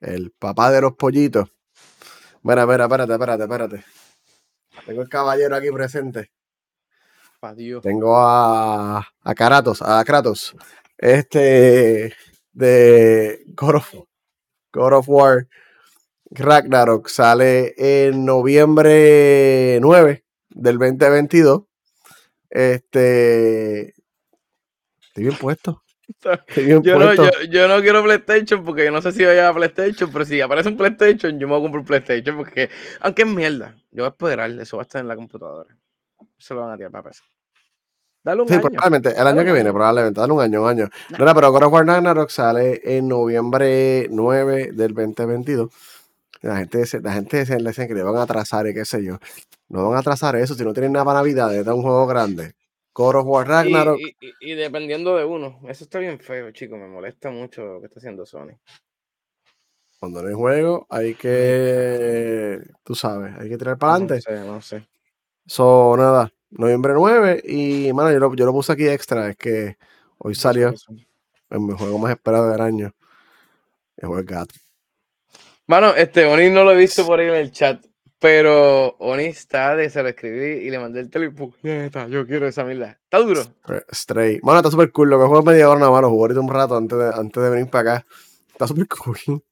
[0.00, 1.50] el papá de los pollitos.
[2.42, 3.84] Mira, mira, espérate, espérate, espérate.
[4.86, 6.30] Tengo el caballero aquí presente.
[7.40, 7.82] Adiós.
[7.82, 10.54] Tengo a, a Kratos, a Kratos.
[10.98, 12.14] Este
[12.52, 13.94] de God of,
[14.72, 15.48] God of War
[16.30, 21.62] Ragnarok sale en noviembre 9 del 2022.
[22.50, 23.94] Este.
[25.00, 25.83] Estoy bien puesto.
[26.82, 27.24] Yo no, puesto.
[27.24, 30.40] yo, yo no quiero PlayStation porque yo no sé si vaya a PlayStation, pero si
[30.40, 34.02] aparece un PlayStation, yo me voy a comprar un PlayStation porque, aunque es mierda, yo
[34.02, 35.74] voy a esperar, eso va a estar en la computadora.
[36.38, 37.22] Se lo van a tirar para PC.
[38.22, 38.62] Dale un Sí, año.
[38.62, 39.10] probablemente.
[39.20, 40.20] El año que viene, probablemente.
[40.20, 40.88] Dale un año, un año.
[41.10, 41.18] Nah.
[41.18, 45.70] No, no, pero God of War Ragnarok sale en noviembre 9 del 2022.
[46.40, 49.18] La gente, la gente que le van a atrasar y qué sé yo.
[49.68, 51.54] No van a atrasar eso si no tienen nada para Navidad.
[51.54, 52.54] Es un juego grande.
[52.94, 53.98] God of War Ragnarok.
[53.98, 57.80] y- y- y dependiendo de uno, eso está bien feo, chico, me molesta mucho lo
[57.80, 58.56] que está haciendo Sony.
[59.98, 64.14] Cuando no hay juego, hay que, tú sabes, hay que tirar para adelante.
[64.16, 64.86] No sé, no sé.
[65.46, 69.76] So, nada, noviembre 9 y, mano, yo lo, yo lo puse aquí extra, es que
[70.18, 70.74] hoy salió
[71.50, 72.94] en mi juego más esperado del año.
[73.96, 74.54] El juego del gato.
[75.66, 77.84] Mano, este, Oni no lo he visto por ahí en el chat,
[78.24, 81.52] pero Oni está de se lo escribí y le mandé el teléfono.
[81.62, 82.98] Neta, yo quiero esa mierda.
[83.04, 83.42] Está duro.
[83.92, 84.40] Stray.
[84.42, 85.10] Mano, está súper cool.
[85.10, 87.42] Lo que juego media hora nada más, lo jugué ahorita un rato antes de, antes
[87.42, 88.06] de venir para acá.
[88.50, 89.18] Está súper cool.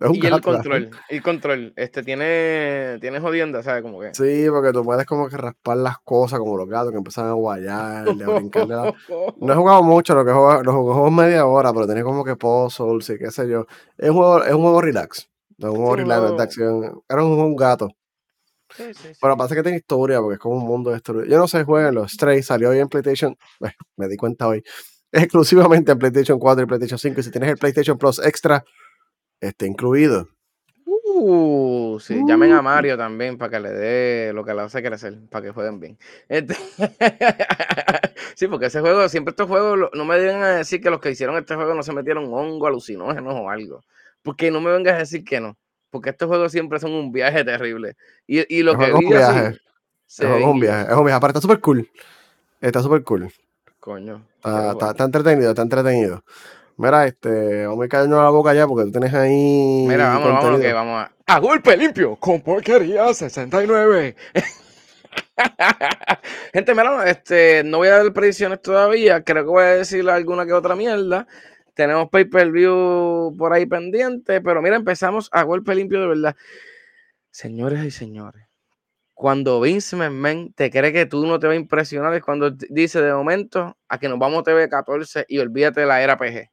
[0.00, 3.82] Es Y el control, el control, este tiene, tiene jodienda, ¿sabes?
[3.82, 4.12] Como que.
[4.14, 7.34] Sí, porque tú puedes como que raspar las cosas como los gatos que empiezan a
[7.34, 8.94] guayar, a brincarle la...
[9.40, 12.34] No he jugado mucho, lo que juego, lo jugué media hora, pero tenía como que
[12.34, 13.66] puzzles y qué sé yo.
[13.96, 15.30] Es un juego, es un juego relax.
[15.58, 17.02] Es un juego Sí, relax de acción.
[17.08, 17.88] Era un, un gato.
[18.76, 19.18] Sí, sí, sí.
[19.20, 21.26] Pero pasa que tiene historia porque es como un mundo destruido.
[21.26, 22.08] Yo no sé, jueguenlo.
[22.08, 23.36] Stray salió hoy en PlayStation.
[23.64, 24.62] eh, me di cuenta hoy.
[25.10, 27.20] Es exclusivamente en PlayStation 4 y PlayStation 5.
[27.20, 28.64] Y si tienes el PlayStation Plus Extra,
[29.40, 30.28] está incluido.
[31.14, 32.62] Uh, sí, llamen a Uh.
[32.62, 35.98] Mario también para que le dé lo que le hace crecer, para que jueguen bien.
[36.28, 36.56] Este-
[38.34, 41.10] sí, porque ese juego, siempre estos juegos, no me vengan a decir que los que
[41.10, 43.82] hicieron este juego no se metieron hongo, alucinógenos o algo.
[44.22, 45.56] Porque no me vengas a decir que no.
[45.92, 47.94] Porque estos juegos siempre son un viaje terrible.
[48.26, 49.58] Y, y lo El que juego es un vi así, viaje.
[50.06, 50.90] se es un viaje.
[50.90, 51.16] Es un viaje.
[51.18, 51.88] Aparte, está súper cool.
[52.60, 53.32] Está súper cool.
[53.78, 54.26] Coño.
[54.36, 56.24] Está, está- está entretenido, está entretenido.
[56.78, 59.84] Mira, este, vamos a callarnos la boca ya porque tú tienes ahí.
[59.86, 60.60] Mira, contenido.
[60.60, 61.12] que vamos a.
[61.34, 62.16] ¡A golpe limpio!
[62.16, 64.16] Con porquería 69.
[66.52, 69.22] Gente, mira, este, no voy a dar predicciones todavía.
[69.22, 71.26] Creo que voy a decir alguna que otra mierda.
[71.74, 74.40] Tenemos pay per view por ahí pendiente.
[74.40, 76.36] Pero mira, empezamos a golpe limpio de verdad.
[77.30, 78.46] Señores y señores,
[79.14, 83.00] cuando Vince McMahon te cree que tú no te va a impresionar, es cuando dice
[83.00, 86.50] de momento a que nos vamos a TV14 y olvídate de la era PG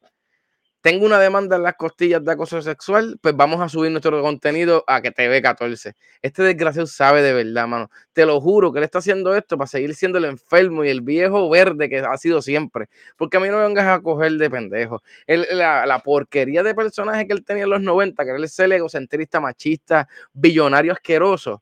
[0.82, 4.84] tengo una demanda en las costillas de acoso sexual, pues vamos a subir nuestro contenido
[4.88, 5.94] a que TV14.
[6.22, 7.90] Este desgraciado sabe de verdad, mano.
[8.14, 11.02] Te lo juro que él está haciendo esto para seguir siendo el enfermo y el
[11.02, 12.88] viejo verde que ha sido siempre.
[13.18, 15.02] Porque a mí no me vengas a coger de pendejo.
[15.28, 19.42] La, la porquería de personaje que él tenía en los 90, que era el egocentrista,
[19.42, 21.62] machista, billonario asqueroso,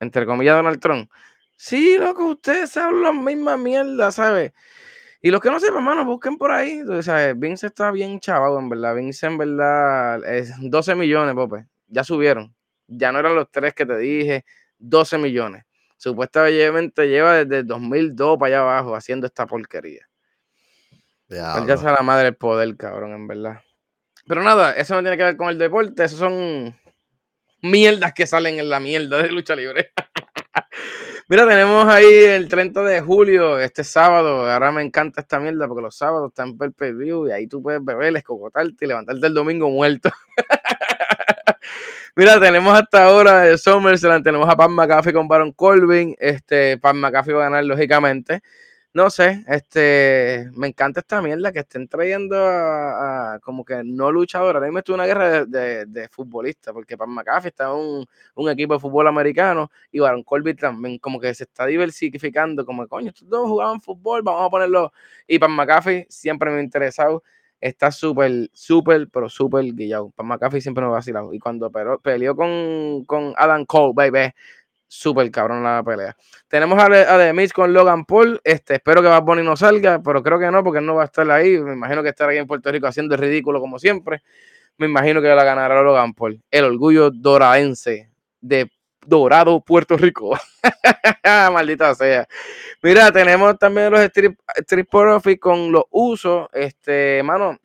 [0.00, 1.10] entre comillas Donald Trump.
[1.56, 4.52] Sí, loco, ustedes saben las mismas mierdas, ¿sabes?
[5.20, 6.80] Y los que no sepan, mano, busquen por ahí.
[6.82, 8.94] O sea, Vince está bien chavado, en verdad.
[8.94, 11.66] Vince, en verdad, es 12 millones, Pope.
[11.88, 12.54] Ya subieron.
[12.86, 14.44] Ya no eran los tres que te dije.
[14.78, 15.64] 12 millones.
[15.96, 20.08] Supuestamente lleva desde el 2002 para allá abajo haciendo esta porquería.
[21.28, 23.60] Él ya sabe la madre del poder, cabrón, en verdad.
[24.26, 26.04] Pero nada, eso no tiene que ver con el deporte.
[26.04, 26.74] Eso son
[27.60, 29.92] mierdas que salen en la mierda de lucha libre.
[31.30, 34.50] Mira, tenemos ahí el 30 de julio, este sábado.
[34.50, 37.62] Ahora me encanta esta mierda porque los sábados están pay per view y ahí tú
[37.62, 40.10] puedes beber, escocotarte y levantarte el domingo muerto.
[42.16, 46.16] Mira, tenemos hasta ahora de SummerSlam, tenemos a Pat McAfee con Baron Corbin.
[46.18, 48.42] Este, Pat McAfee va a ganar, lógicamente.
[48.94, 54.54] No sé, este, me encanta esta mierda que estén trayendo a, como que no luchadores.
[54.56, 58.50] Ahora mismo estuvo una guerra de, de, de futbolistas, porque Pat McAfee está un, un
[58.50, 63.10] equipo de fútbol americano y Baron Corbin también como que se está diversificando, como coño,
[63.10, 64.92] estos dos jugaban fútbol, vamos a ponerlo.
[65.26, 67.22] Y Pat McAfee siempre me ha interesado,
[67.60, 70.10] está súper, súper, pero súper guillado.
[70.16, 71.32] Pat McAfee siempre me ha vacilado.
[71.34, 74.32] Y cuando pero- peleó con, con Adam Cole, baby,
[74.88, 76.16] súper cabrón la pelea.
[76.48, 78.40] Tenemos a, The con Logan Paul.
[78.42, 81.02] Este, espero que Bad Bunny no salga, pero creo que no, porque él no va
[81.02, 81.58] a estar ahí.
[81.60, 84.22] Me imagino que estará ahí en Puerto Rico haciendo el ridículo como siempre.
[84.78, 86.42] Me imagino que la ganará Logan Paul.
[86.50, 88.10] El orgullo doraense
[88.40, 88.70] de
[89.06, 90.36] Dorado, Puerto Rico.
[91.52, 92.26] Maldita sea.
[92.82, 96.48] Mira, tenemos también los street Profits con los usos.
[96.52, 97.58] Este, mano,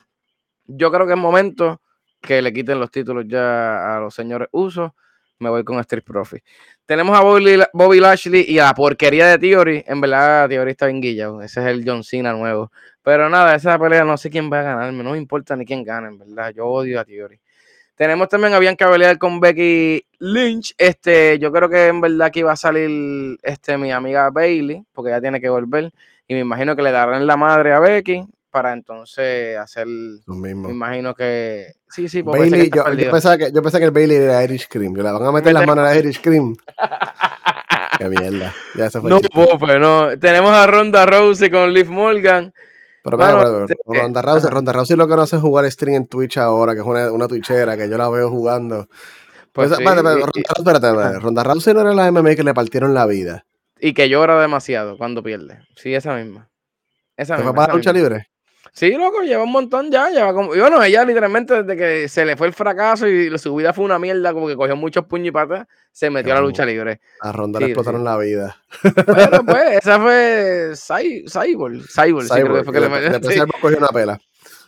[0.66, 1.82] yo creo que es momento
[2.22, 4.92] que le quiten los títulos ya a los señores usos.
[5.40, 6.44] Me voy con Street Profit.
[6.86, 9.84] Tenemos a Bobby, Lashley y a la porquería de Theory.
[9.88, 11.42] En verdad, Theory está bien guillado.
[11.42, 12.72] Ese es el John Cena nuevo.
[13.02, 14.94] Pero nada, esa pelea no sé quién va a ganar.
[14.94, 16.54] No me importa ni quién gana, en verdad.
[16.54, 17.40] Yo odio a Theory.
[17.96, 20.74] Tenemos también a Bianca Belair con Becky Lynch.
[20.78, 25.12] Este, yo creo que en verdad que iba a salir este, mi amiga Bailey, porque
[25.12, 25.92] ya tiene que volver.
[26.28, 29.88] Y me imagino que le darán la madre a Becky para entonces hacer.
[29.88, 30.68] Lo mismo.
[30.70, 31.74] Me imagino que.
[31.90, 34.68] Sí, sí, que Bailey, yo, yo pensaba que, yo pensaba que el Bailey era Irish
[34.70, 34.94] Cream.
[34.94, 36.56] Que le van a meter las manos a Irish Cream.
[37.98, 38.54] Qué mierda.
[38.76, 39.10] Ya se fue.
[39.10, 39.20] No.
[39.22, 40.18] Pope, no.
[40.20, 42.54] Tenemos a Ronda Rousey con Liv Morgan.
[43.04, 44.02] Pero espera, este, espera.
[44.04, 46.80] Ronda Rousey, Ronda Rousey lo que no hace es jugar stream en Twitch ahora, que
[46.80, 48.88] es una, una twitchera, que yo la veo jugando.
[49.52, 51.20] Pues Pues, sí, espérate, espérate, y- Ronda, espérate.
[51.20, 53.46] Ronda Rousey no era la MMA que le partieron la vida.
[53.80, 55.60] y que llora demasiado cuando pierde.
[55.76, 56.50] Sí, esa misma.
[57.18, 57.52] Esa ¿Se misma.
[57.52, 58.10] fue para esa la lucha misma.
[58.10, 58.28] libre?
[58.76, 60.56] Sí, loco, lleva un montón ya, lleva como...
[60.56, 63.86] Y bueno, ella literalmente desde que se le fue el fracaso y su vida fue
[63.86, 67.00] una mierda, como que cogió muchos puños y patas, se metió a la lucha libre.
[67.22, 68.58] A Ronda Sí, le explotaron la vida.
[68.82, 73.34] Pero pues, esa fue Cy- Cyborg, Cyborg, sí, creo que Cyborg, fue que le después
[73.36, 73.40] sí.
[73.40, 74.20] Cyborg cogió una pela.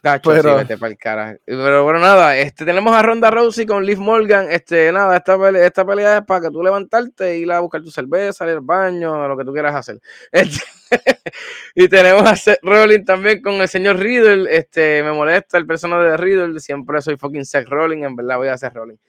[0.03, 1.35] Tacho, sí, Pero- vete pa'l cara.
[1.43, 4.51] Pero bueno, nada, este, tenemos a Ronda Rousey con Liv Morgan.
[4.51, 7.89] Este, nada, esta pelea, esta pelea es para que tú levantarte, ir a buscar tu
[7.89, 9.99] cerveza, ir al baño, lo que tú quieras hacer.
[10.31, 10.61] Este,
[11.75, 12.59] y tenemos a Seth
[13.05, 14.55] también con el señor Riddle.
[14.55, 16.59] Este, me molesta el personaje de Riddle.
[16.59, 18.99] Siempre soy fucking Seth Rollins, en verdad voy a Seth Rollins.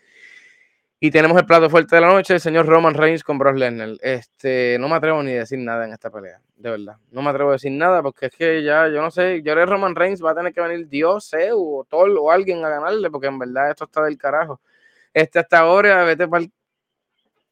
[0.99, 3.91] Y tenemos el plato fuerte de la noche, el señor Roman Reigns con Brock Lesnar.
[4.01, 6.97] Este, no me atrevo ni a decir nada en esta pelea, de verdad.
[7.11, 9.67] No me atrevo a decir nada porque es que ya, yo no sé, yo creo
[9.67, 13.11] Roman Reigns va a tener que venir Dios, Zeus o Thor o alguien a ganarle
[13.11, 14.63] porque en verdad esto está del carajo.
[15.13, 16.47] Este, hasta ahora, vete para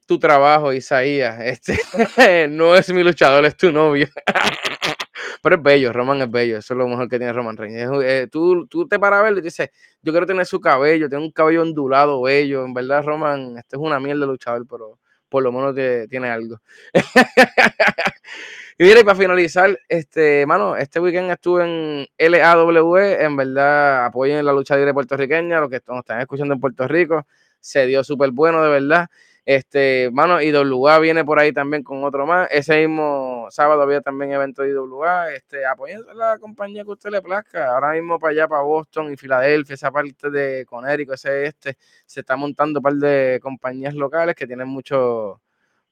[0.07, 1.39] tu trabajo, Isaías.
[1.41, 1.79] Este,
[2.51, 4.09] no es mi luchador, es tu novio.
[5.43, 7.91] Pero es bello, Roman es bello, eso es lo mejor que tiene Roman Reigns.
[8.03, 9.71] Eh, tú, tú te paras a verlo y dices,
[10.03, 12.65] yo quiero tener su cabello, tiene un cabello ondulado, bello.
[12.65, 14.99] En verdad, Roman, este es una mierda luchador, pero
[15.29, 16.59] por lo menos te- tiene algo.
[18.79, 24.45] y mira, y para finalizar, este, mano, este weekend estuve en LAWE, en verdad, apoyen
[24.45, 27.27] la lucha libre puertorriqueña, los que nos están escuchando en Puerto Rico,
[27.61, 29.09] se dio súper bueno, de verdad.
[29.47, 32.49] Este, mano, IWA viene por ahí también con otro más.
[32.51, 35.33] Ese mismo sábado había también evento de IWA.
[35.33, 37.75] Este, apoyen a la compañía que usted le plazca.
[37.75, 41.77] Ahora mismo para allá, para Boston y Filadelfia, esa parte de Connecticut, ese este,
[42.07, 45.39] se está montando un par de compañías locales que tienen muchos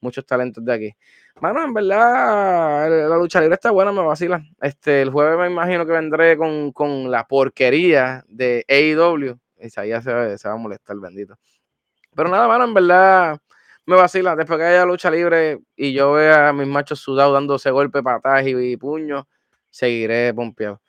[0.01, 0.95] muchos talentos de aquí.
[1.41, 4.43] Mano, en verdad, la lucha libre está buena, me vacila.
[4.61, 9.39] Este, el jueves me imagino que vendré con, con la porquería de AEW.
[9.59, 11.35] Isaías se, se va a molestar, bendito.
[12.15, 13.39] Pero nada, mano, en verdad
[13.85, 14.35] me vacila.
[14.35, 18.45] Después que haya lucha libre y yo vea a mis machos sudados dándose golpe, patadas
[18.47, 19.25] y, y puños,
[19.69, 20.81] seguiré pompeado.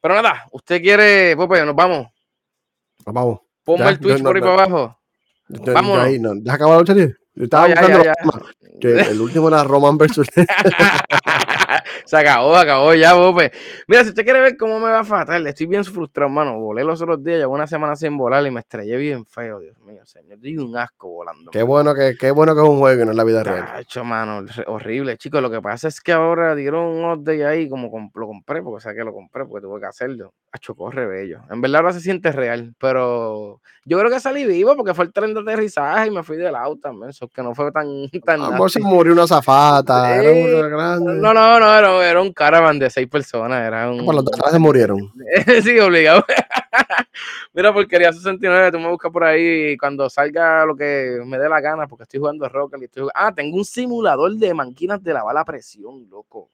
[0.00, 2.08] Pero nada, usted quiere, Pope, nos vamos.
[3.04, 3.40] Pues Vamos.
[3.64, 4.98] Ponme el Twitch por ahí no, para abajo.
[5.48, 6.04] Vámonos.
[6.04, 7.16] ahí, no, ¿Ya acabó la lucha libre?
[7.34, 8.24] Yo estaba ya, buscando ya, la ya.
[8.24, 8.50] forma,
[8.80, 10.26] que el último era Roman versus
[12.04, 13.52] Se acabó, acabó ya, Pope.
[13.86, 16.58] Mira, si usted quiere ver cómo me va fatal, estoy bien frustrado, mano.
[16.58, 19.78] Volé los otros días, llevo una semana sin volar y me estrellé bien feo, Dios
[19.80, 20.38] mío, señor.
[20.38, 21.50] Di un asco volando.
[21.50, 23.64] Qué bueno que, qué bueno que es un juego y no es la vida real.
[23.66, 25.40] Tacho, mano, horrible, chicos.
[25.42, 28.76] Lo que pasa es que ahora dieron un update ahí, como com- lo compré, porque
[28.76, 30.32] o sea que lo compré, porque tuve que hacerlo.
[30.52, 31.40] Hacho, corre bello.
[31.50, 35.12] En verdad ahora se siente real, pero yo creo que salí vivo porque fue el
[35.12, 37.10] tren de aterrizaje y me fui del auto también.
[37.10, 37.86] Eso que no fue tan,
[38.24, 41.12] tan A mejor se murió una zafata, era Sí, grande.
[41.14, 43.66] No, no, no, era, era un caravan de seis personas.
[43.66, 44.04] Era un.
[44.04, 45.12] Por los de atrás se murieron.
[45.62, 46.24] sí, obligado.
[47.52, 51.60] Mira, porquería 69, tú me buscas por ahí cuando salga lo que me dé la
[51.60, 52.86] gana, porque estoy jugando Rocket League.
[52.86, 56.50] estoy Ah, tengo un simulador de máquinas de la presión, loco.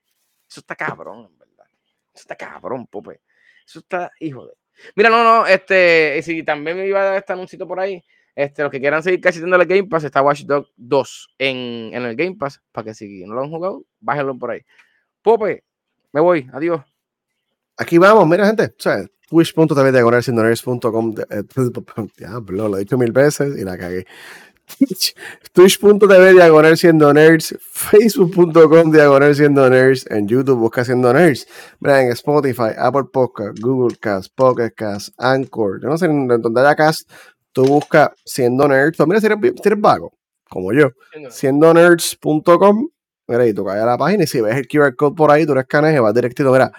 [0.48, 1.66] Eso está cabrón, en verdad.
[2.14, 3.20] Eso está cabrón, Pope.
[3.66, 4.54] Eso está, hijo de.
[4.94, 8.02] Mira, no, no, este, y si también me iba a dar este anuncito por ahí,
[8.34, 11.56] este, los que quieran seguir casi el Game Pass, está Watch Dogs 2 en,
[11.92, 14.60] en el Game Pass, para que si no lo han jugado, bájenlo por ahí.
[15.22, 15.64] Pope,
[16.12, 16.82] me voy, adiós.
[17.76, 18.64] Aquí vamos, mira, gente.
[18.64, 21.14] O sea, twitch.tv diagonal siendo nerds.com.
[21.30, 21.42] eh,
[22.16, 24.06] Diablo, lo he dicho mil veces y la cagué.
[24.78, 25.14] Twitch-
[25.52, 27.56] Twitch.tv diagonal siendo nerds.
[27.60, 30.06] Facebook.com diagonal siendo nerds.
[30.10, 31.46] En YouTube busca siendo nerds.
[31.80, 35.80] Mira, en Spotify, Apple Podcast, Google Cast, Pocket Cast, Anchor.
[35.82, 37.08] Yo no sé en donde haya cast.
[37.52, 38.98] Tú buscas siendo nerds.
[39.06, 40.12] Mira, si eres, si eres vago,
[40.50, 40.90] como yo
[41.30, 42.88] siendo nerds.com.
[43.28, 45.44] Mira, y tú caes a la página y si ves el QR code por ahí,
[45.46, 46.72] tú lo escaneas y vas directito, mira,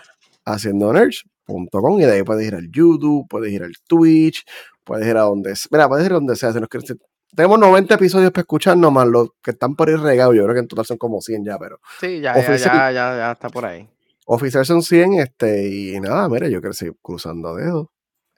[0.45, 4.43] haciendo nerds.com y de ahí puedes ir al YouTube, puedes ir al Twitch,
[4.83, 5.69] puedes ir a donde sea.
[5.71, 6.51] Mira, puedes ir a donde sea.
[6.51, 6.95] Si nos quieres-
[7.35, 10.35] tenemos 90 episodios para escucharnos, más los que están por ahí regados.
[10.35, 12.57] Yo creo que en total son como 100 ya, pero Sí, ya, ya,
[12.91, 13.87] ya, ya está por ahí.
[14.25, 15.13] oficial son 100.
[15.13, 17.87] Este, y nada, mira, yo quiero seguir cruzando dedos.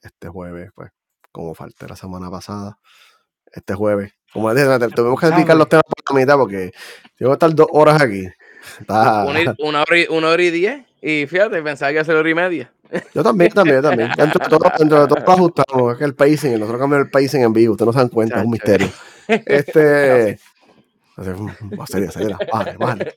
[0.02, 0.90] Este jueves, pues,
[1.32, 2.78] como falté la semana pasada,
[3.54, 4.12] este jueves.
[4.34, 6.72] Como te- tuvimos que dedicar los temas por la mitad porque
[7.18, 8.28] tengo que estar dos horas aquí.
[8.80, 9.26] Está-
[9.60, 10.86] Una, hora y, una hora y diez.
[11.02, 12.72] Y fíjate, pensaba que iba a ser hora y media.
[13.16, 14.12] Yo también, yo también, yo también.
[14.18, 15.94] Dentro de todo, dentro de todo lo ajustamos.
[15.94, 17.72] Es que el pacing, nosotros cambiamos el pacing en vivo.
[17.74, 18.90] Ustedes no se dan cuenta, es un misterio.
[19.28, 20.38] Este.
[21.88, 23.14] seria, seria, Vale, vale.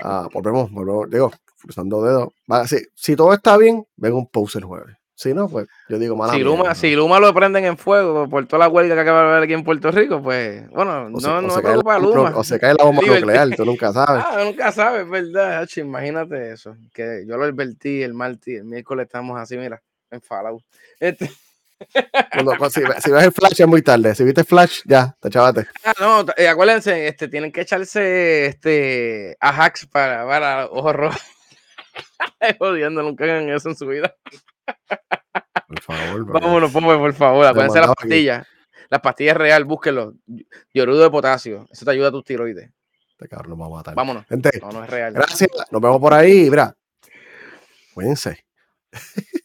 [0.00, 1.10] Ah, volvemos, volvemos.
[1.10, 2.28] Digo, cruzando dedos.
[2.50, 4.96] Va, si, si todo está bien, ven un post el jueves.
[5.18, 6.74] Si no, pues yo digo, mala Si Luma, ¿no?
[6.74, 9.54] si Luma lo prenden en fuego por toda la huelga que acaba de haber aquí
[9.54, 12.32] en Puerto Rico, pues, bueno, O no, no se cae la, Luma.
[12.36, 14.22] o se cae la bomba nuclear, tú nunca sabes.
[14.28, 15.66] Ah, nunca sabes, ¿verdad?
[15.76, 16.76] Imagínate eso.
[16.92, 20.62] Que yo lo advertí el martes, el miércoles estamos así, mira, en Fallout.
[21.00, 21.30] Este,
[22.32, 24.14] Cuando- cuando- si, si ves el flash es muy tarde.
[24.14, 25.66] Si viste flash, ya, te chavate.
[25.84, 31.20] ah, no, eh, acuérdense, este, tienen que echarse este, a hacks para, para ojos rojos.
[32.58, 34.14] Jodiendo, nunca hagan eso en su vida.
[35.68, 36.32] Por favor.
[36.32, 37.46] Vámonos, Pope, por favor.
[37.46, 37.96] Acuérdense las aquí.
[38.02, 38.46] pastillas.
[38.88, 40.14] Las pastillas real, búsquenlo.
[40.72, 41.66] Yorudo de potasio.
[41.70, 42.70] Eso te ayuda a tus tiroides.
[43.10, 43.94] Este cabrón va a matar.
[43.94, 44.26] Vámonos.
[44.26, 45.12] Gente, No, no es real.
[45.14, 45.50] gracias.
[45.70, 46.48] Nos vemos por ahí.
[46.50, 46.76] Mira.
[47.94, 48.44] Cuídense.